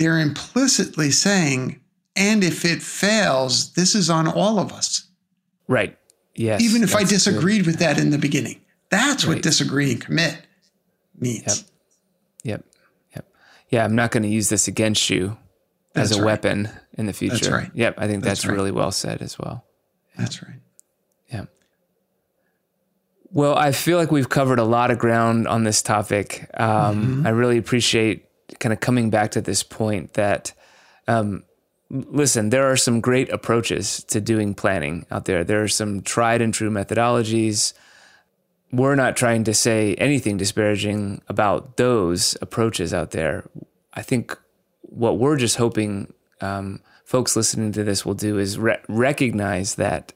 they're 0.00 0.18
implicitly 0.18 1.10
saying, 1.10 1.78
and 2.16 2.42
if 2.42 2.64
it 2.64 2.82
fails, 2.82 3.74
this 3.74 3.94
is 3.94 4.08
on 4.08 4.26
all 4.26 4.58
of 4.58 4.72
us. 4.72 5.04
Right. 5.68 5.96
Yes. 6.34 6.62
Even 6.62 6.82
if 6.82 6.96
I 6.96 7.00
that's 7.00 7.10
good. 7.10 7.16
disagreed 7.16 7.66
with 7.66 7.78
that 7.80 7.98
in 7.98 8.10
the 8.10 8.18
beginning. 8.18 8.62
That's 8.88 9.26
what 9.26 9.42
disagree 9.42 9.92
and 9.92 10.00
commit 10.00 10.38
means. 11.18 11.64
Yep. 12.42 12.64
Yep. 12.64 12.64
Yep. 13.14 13.32
Yeah, 13.68 13.84
I'm 13.84 13.94
not 13.94 14.10
going 14.10 14.22
to 14.22 14.28
use 14.28 14.48
this 14.48 14.66
against 14.66 15.10
you 15.10 15.36
as 15.94 16.12
a 16.12 16.14
right. 16.16 16.24
weapon 16.24 16.70
in 16.94 17.04
the 17.04 17.12
future. 17.12 17.34
That's 17.36 17.48
right. 17.48 17.70
Yep. 17.74 17.94
I 17.98 18.06
think 18.06 18.24
that's, 18.24 18.40
That's 18.40 18.48
right. 18.48 18.54
really 18.54 18.70
well 18.70 18.90
said 18.90 19.20
as 19.20 19.38
well. 19.38 19.64
That's 20.16 20.42
right. 20.42 20.60
Yeah. 21.30 21.44
Well, 23.30 23.54
I 23.54 23.72
feel 23.72 23.98
like 23.98 24.10
we've 24.10 24.30
covered 24.30 24.58
a 24.58 24.64
lot 24.64 24.90
of 24.90 24.98
ground 24.98 25.46
on 25.46 25.64
this 25.64 25.82
topic. 25.82 26.48
Um, 26.54 27.26
I 27.26 27.30
really 27.30 27.58
appreciate 27.58 28.24
kind 28.60 28.72
of 28.72 28.80
coming 28.80 29.10
back 29.10 29.32
to 29.32 29.40
this 29.40 29.62
point 29.62 30.12
that, 30.12 30.52
um, 31.08 31.42
listen, 31.90 32.50
there 32.50 32.70
are 32.70 32.76
some 32.76 33.00
great 33.00 33.28
approaches 33.30 34.04
to 34.04 34.20
doing 34.20 34.54
planning 34.54 35.06
out 35.10 35.24
there. 35.24 35.42
There 35.42 35.62
are 35.62 35.68
some 35.68 36.02
tried 36.02 36.40
and 36.40 36.54
true 36.54 36.70
methodologies. 36.70 37.72
We're 38.70 38.94
not 38.94 39.16
trying 39.16 39.42
to 39.44 39.54
say 39.54 39.96
anything 39.96 40.36
disparaging 40.36 41.22
about 41.28 41.76
those 41.76 42.36
approaches 42.40 42.94
out 42.94 43.10
there. 43.10 43.48
I 43.94 44.02
think 44.02 44.38
what 44.82 45.18
we're 45.18 45.36
just 45.36 45.56
hoping 45.56 46.12
um, 46.40 46.80
folks 47.04 47.34
listening 47.34 47.72
to 47.72 47.82
this 47.82 48.06
will 48.06 48.14
do 48.14 48.38
is 48.38 48.58
re- 48.58 48.78
recognize 48.88 49.74
that 49.74 50.12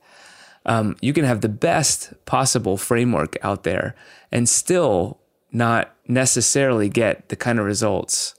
um, 0.67 0.97
you 1.01 1.13
can 1.13 1.25
have 1.25 1.41
the 1.41 1.49
best 1.49 2.13
possible 2.25 2.77
framework 2.77 3.37
out 3.43 3.65
there 3.65 3.95
and 4.31 4.49
still 4.49 5.19
not 5.53 5.95
necessarily 6.07 6.89
get 6.89 7.29
the 7.29 7.37
kind 7.37 7.59
of 7.59 7.65
results 7.65 8.34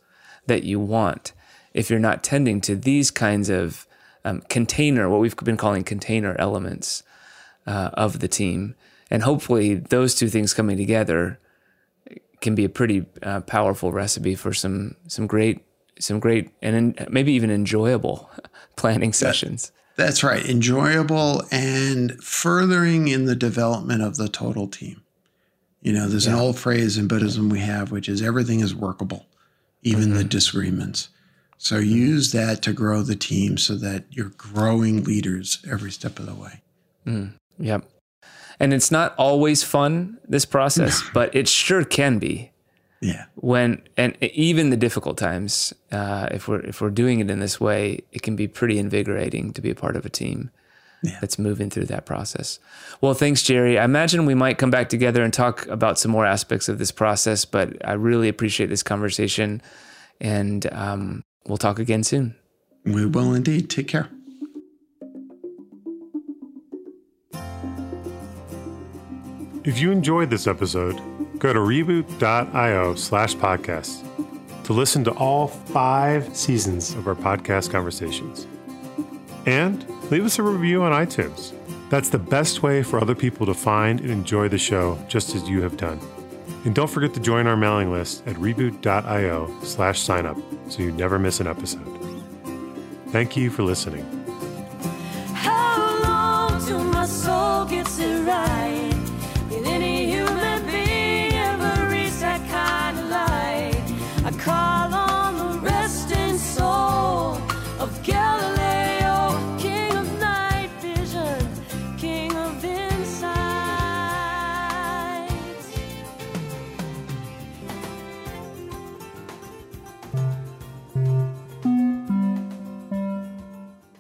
that 0.48 0.64
you 0.64 0.80
want 0.80 1.34
if 1.74 1.90
you're 1.90 2.00
not 2.00 2.24
tending 2.24 2.62
to 2.62 2.76
these 2.76 3.12
kinds 3.12 3.50
of 3.50 3.86
um, 4.24 4.42
container, 4.50 5.10
what 5.10 5.20
we've 5.20 5.36
been 5.38 5.58
calling 5.58 5.84
container 5.84 6.36
elements 6.40 7.04
uh, 7.68 7.92
of 7.94 8.20
the 8.20 8.28
team. 8.28 8.76
And 9.12 9.24
hopefully, 9.24 9.76
those 9.76 10.16
two 10.16 10.30
things 10.30 10.54
coming 10.54 10.78
together 10.78 11.40
can 12.42 12.56
be 12.56 12.64
a 12.64 12.70
pretty 12.70 13.06
uh, 13.22 13.42
powerful 13.42 13.92
recipe 13.92 14.36
for 14.36 14.54
some 14.54 14.96
some 15.08 15.28
great 15.28 15.64
some 16.00 16.20
great 16.20 16.50
and 16.62 16.76
en- 16.76 17.08
maybe 17.10 17.34
even 17.34 17.52
enjoyable 17.52 18.30
planning 18.76 19.14
sessions. 19.14 19.72
That's 19.96 20.24
right. 20.24 20.46
Enjoyable 20.46 21.44
and 21.52 22.22
furthering 22.24 23.08
in 23.08 23.26
the 23.26 23.36
development 23.36 24.02
of 24.02 24.18
the 24.18 24.28
total 24.28 24.68
team. 24.68 25.02
You 25.82 25.94
know, 25.94 26.08
there's 26.08 26.26
an 26.26 26.34
old 26.34 26.58
phrase 26.58 26.98
in 26.98 27.08
Buddhism 27.08 27.50
we 27.50 27.60
have, 27.60 27.92
which 27.92 28.10
is 28.10 28.22
everything 28.22 28.60
is 28.60 28.74
workable, 28.74 29.28
even 29.86 30.14
the 30.14 30.24
disagreements. 30.24 31.10
So 31.58 31.78
use 31.78 32.32
that 32.34 32.62
to 32.64 32.74
grow 32.74 33.02
the 33.02 33.16
team 33.16 33.58
so 33.58 33.76
that 33.76 34.04
you're 34.10 34.34
growing 34.38 35.04
leaders 35.04 35.64
every 35.70 35.92
step 35.92 36.20
of 36.20 36.26
the 36.26 36.36
way. 36.36 36.62
Yep. 37.60 37.86
And 38.60 38.74
it's 38.74 38.92
not 38.92 39.16
always 39.18 39.64
fun, 39.64 40.18
this 40.28 40.44
process, 40.46 41.02
but 41.14 41.34
it 41.36 41.48
sure 41.48 41.84
can 41.86 42.20
be 42.20 42.52
Yeah. 43.00 43.26
when, 43.36 43.82
and 43.96 44.18
even 44.22 44.70
the 44.70 44.78
difficult 44.78 45.18
times, 45.18 45.74
uh, 45.92 46.28
if 46.32 46.48
we're, 46.48 46.62
if 46.62 46.82
we're 46.82 46.90
doing 46.90 47.20
it 47.20 47.30
in 47.30 47.40
this 47.40 47.60
way, 47.62 48.02
it 48.12 48.22
can 48.22 48.36
be 48.36 48.48
pretty 48.48 48.78
invigorating 48.80 49.54
to 49.54 49.62
be 49.62 49.70
a 49.70 49.76
part 49.76 49.96
of 49.96 50.06
a 50.06 50.10
team 50.10 50.52
Yeah. 51.04 51.18
that's 51.22 51.38
moving 51.38 51.70
through 51.70 51.86
that 51.86 52.06
process. 52.06 52.58
Well, 53.00 53.14
thanks, 53.14 53.44
Jerry. 53.44 53.78
I 53.78 53.86
imagine 53.86 54.26
we 54.26 54.34
might 54.34 54.58
come 54.58 54.72
back 54.72 54.90
together 54.90 55.24
and 55.24 55.32
talk 55.32 55.68
about 55.68 56.00
some 56.00 56.12
more 56.12 56.26
aspects 56.26 56.68
of 56.68 56.80
this 56.80 56.92
process, 56.92 57.46
but 57.46 57.86
I 57.88 57.94
really 57.94 58.28
appreciate 58.28 58.68
this 58.68 58.82
conversation 58.84 59.62
and 60.20 60.66
um, 60.74 61.24
we'll 61.48 61.58
talk 61.58 61.78
again 61.80 62.04
soon. 62.04 62.36
We 62.86 63.06
will 63.06 63.34
indeed. 63.34 63.70
Take 63.70 63.88
care. 63.88 64.10
If 69.64 69.80
you 69.80 69.92
enjoyed 69.92 70.30
this 70.30 70.46
episode, 70.46 71.00
go 71.40 71.52
to 71.52 71.60
reboot.io 71.60 72.96
slash 72.96 73.36
podcast 73.36 74.04
to 74.66 74.74
listen 74.74 75.04
to 75.06 75.12
all 75.12 75.48
five 75.48 76.36
seasons 76.36 76.94
of 76.94 77.08
our 77.08 77.16
podcast 77.16 77.72
conversations. 77.72 78.46
And 79.48 79.84
leave 80.12 80.26
us 80.26 80.40
a 80.40 80.44
review 80.44 80.84
on 80.84 80.92
iTunes. 80.92 81.54
That's 81.90 82.10
the 82.10 82.20
best 82.20 82.64
way 82.64 82.84
for 82.84 83.00
other 83.00 83.16
people 83.16 83.46
to 83.46 83.54
find 83.54 84.00
and 84.00 84.10
enjoy 84.10 84.50
the 84.50 84.58
show 84.58 84.98
just 85.08 85.36
as 85.36 85.48
you 85.48 85.62
have 85.62 85.78
done. 85.78 86.00
And 86.66 86.74
don't 86.74 86.90
forget 86.90 87.14
to 87.14 87.20
join 87.20 87.46
our 87.46 87.56
mailing 87.56 87.92
list 87.92 88.26
at 88.28 88.36
reboot.io 88.38 89.62
slash 89.62 90.02
sign 90.02 90.26
up 90.26 90.38
so 90.70 90.82
you 90.82 90.92
never 90.92 91.20
miss 91.20 91.40
an 91.40 91.48
episode. 91.48 91.88
Thank 93.10 93.38
you 93.38 93.50
for 93.50 93.64
listening. 93.64 94.04
How 95.34 96.02
long 96.04 96.66
till 96.66 96.84
my 96.84 97.06
soul 97.06 97.66
gets 97.66 98.00
it 98.00 98.26
right? 98.26 98.95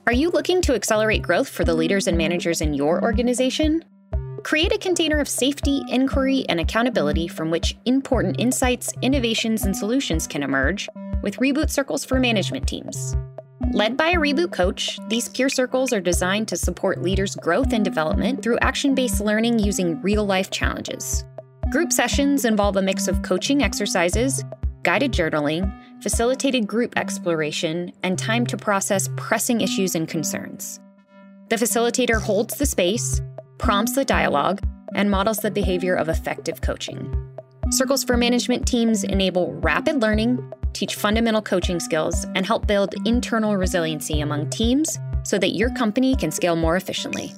Are 0.07 0.13
you 0.13 0.29
looking 0.29 0.61
to 0.61 0.75
accelerate 0.75 1.23
growth 1.23 1.49
for 1.49 1.63
the 1.63 1.73
leaders 1.73 2.05
and 2.05 2.15
managers 2.15 2.61
in 2.61 2.75
your 2.75 3.01
organization? 3.01 3.83
Create 4.43 4.71
a 4.71 4.77
container 4.77 5.17
of 5.17 5.27
safety, 5.27 5.81
inquiry, 5.89 6.45
and 6.47 6.59
accountability 6.59 7.27
from 7.27 7.49
which 7.49 7.75
important 7.85 8.39
insights, 8.39 8.93
innovations, 9.01 9.65
and 9.65 9.75
solutions 9.75 10.27
can 10.27 10.43
emerge 10.43 10.87
with 11.23 11.37
Reboot 11.37 11.71
Circles 11.71 12.05
for 12.05 12.19
management 12.19 12.67
teams. 12.67 13.15
Led 13.71 13.97
by 13.97 14.09
a 14.09 14.17
reboot 14.17 14.51
coach, 14.51 14.99
these 15.07 15.27
peer 15.27 15.49
circles 15.49 15.91
are 15.91 16.01
designed 16.01 16.47
to 16.49 16.55
support 16.55 17.01
leaders' 17.01 17.35
growth 17.35 17.73
and 17.73 17.83
development 17.83 18.43
through 18.43 18.59
action 18.59 18.93
based 18.93 19.21
learning 19.21 19.57
using 19.57 19.99
real 20.03 20.23
life 20.23 20.51
challenges. 20.51 21.25
Group 21.71 21.91
sessions 21.91 22.45
involve 22.45 22.75
a 22.75 22.81
mix 22.83 23.07
of 23.07 23.23
coaching 23.23 23.63
exercises, 23.63 24.43
guided 24.83 25.11
journaling, 25.11 25.73
facilitated 26.05 26.67
group 26.67 26.93
exploration, 26.97 27.91
and 28.03 28.19
time 28.19 28.45
to 28.45 28.55
process 28.55 29.09
pressing 29.17 29.61
issues 29.61 29.95
and 29.95 30.07
concerns. 30.07 30.79
The 31.49 31.55
facilitator 31.55 32.21
holds 32.21 32.59
the 32.59 32.67
space, 32.67 33.23
prompts 33.57 33.95
the 33.95 34.05
dialogue, 34.05 34.61
and 34.93 35.09
models 35.09 35.37
the 35.37 35.49
behavior 35.49 35.95
of 35.95 36.07
effective 36.07 36.61
coaching. 36.61 37.11
Circles 37.71 38.03
for 38.03 38.17
management 38.17 38.67
teams 38.67 39.03
enable 39.03 39.53
rapid 39.53 39.99
learning, 39.99 40.53
teach 40.73 40.93
fundamental 40.93 41.41
coaching 41.41 41.79
skills, 41.79 42.23
and 42.35 42.45
help 42.45 42.67
build 42.67 42.93
internal 43.07 43.57
resiliency 43.57 44.21
among 44.21 44.51
teams 44.51 44.99
so 45.23 45.39
that 45.39 45.55
your 45.55 45.71
company 45.71 46.15
can 46.15 46.29
scale 46.29 46.55
more 46.55 46.75
efficiently. 46.75 47.33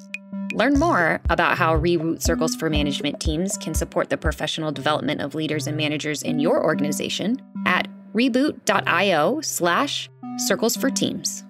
Learn 0.52 0.78
more 0.78 1.22
about 1.30 1.58
how 1.58 1.78
Reboot 1.78 2.22
Circles 2.22 2.56
for 2.56 2.70
Management 2.70 3.22
teams 3.22 3.56
can 3.58 3.74
support 3.74 4.10
the 4.10 4.18
professional 4.18 4.74
development 4.74 5.22
of 5.22 5.36
leaders 5.36 5.68
and 5.68 5.78
managers 5.78 6.22
in 6.22 6.42
your 6.42 6.62
organization 6.62 7.42
at 7.66 7.88
reboot.io 8.18 9.42
slash 9.42 10.10
circles 10.38 10.76
for 10.76 10.90
teams. 10.90 11.47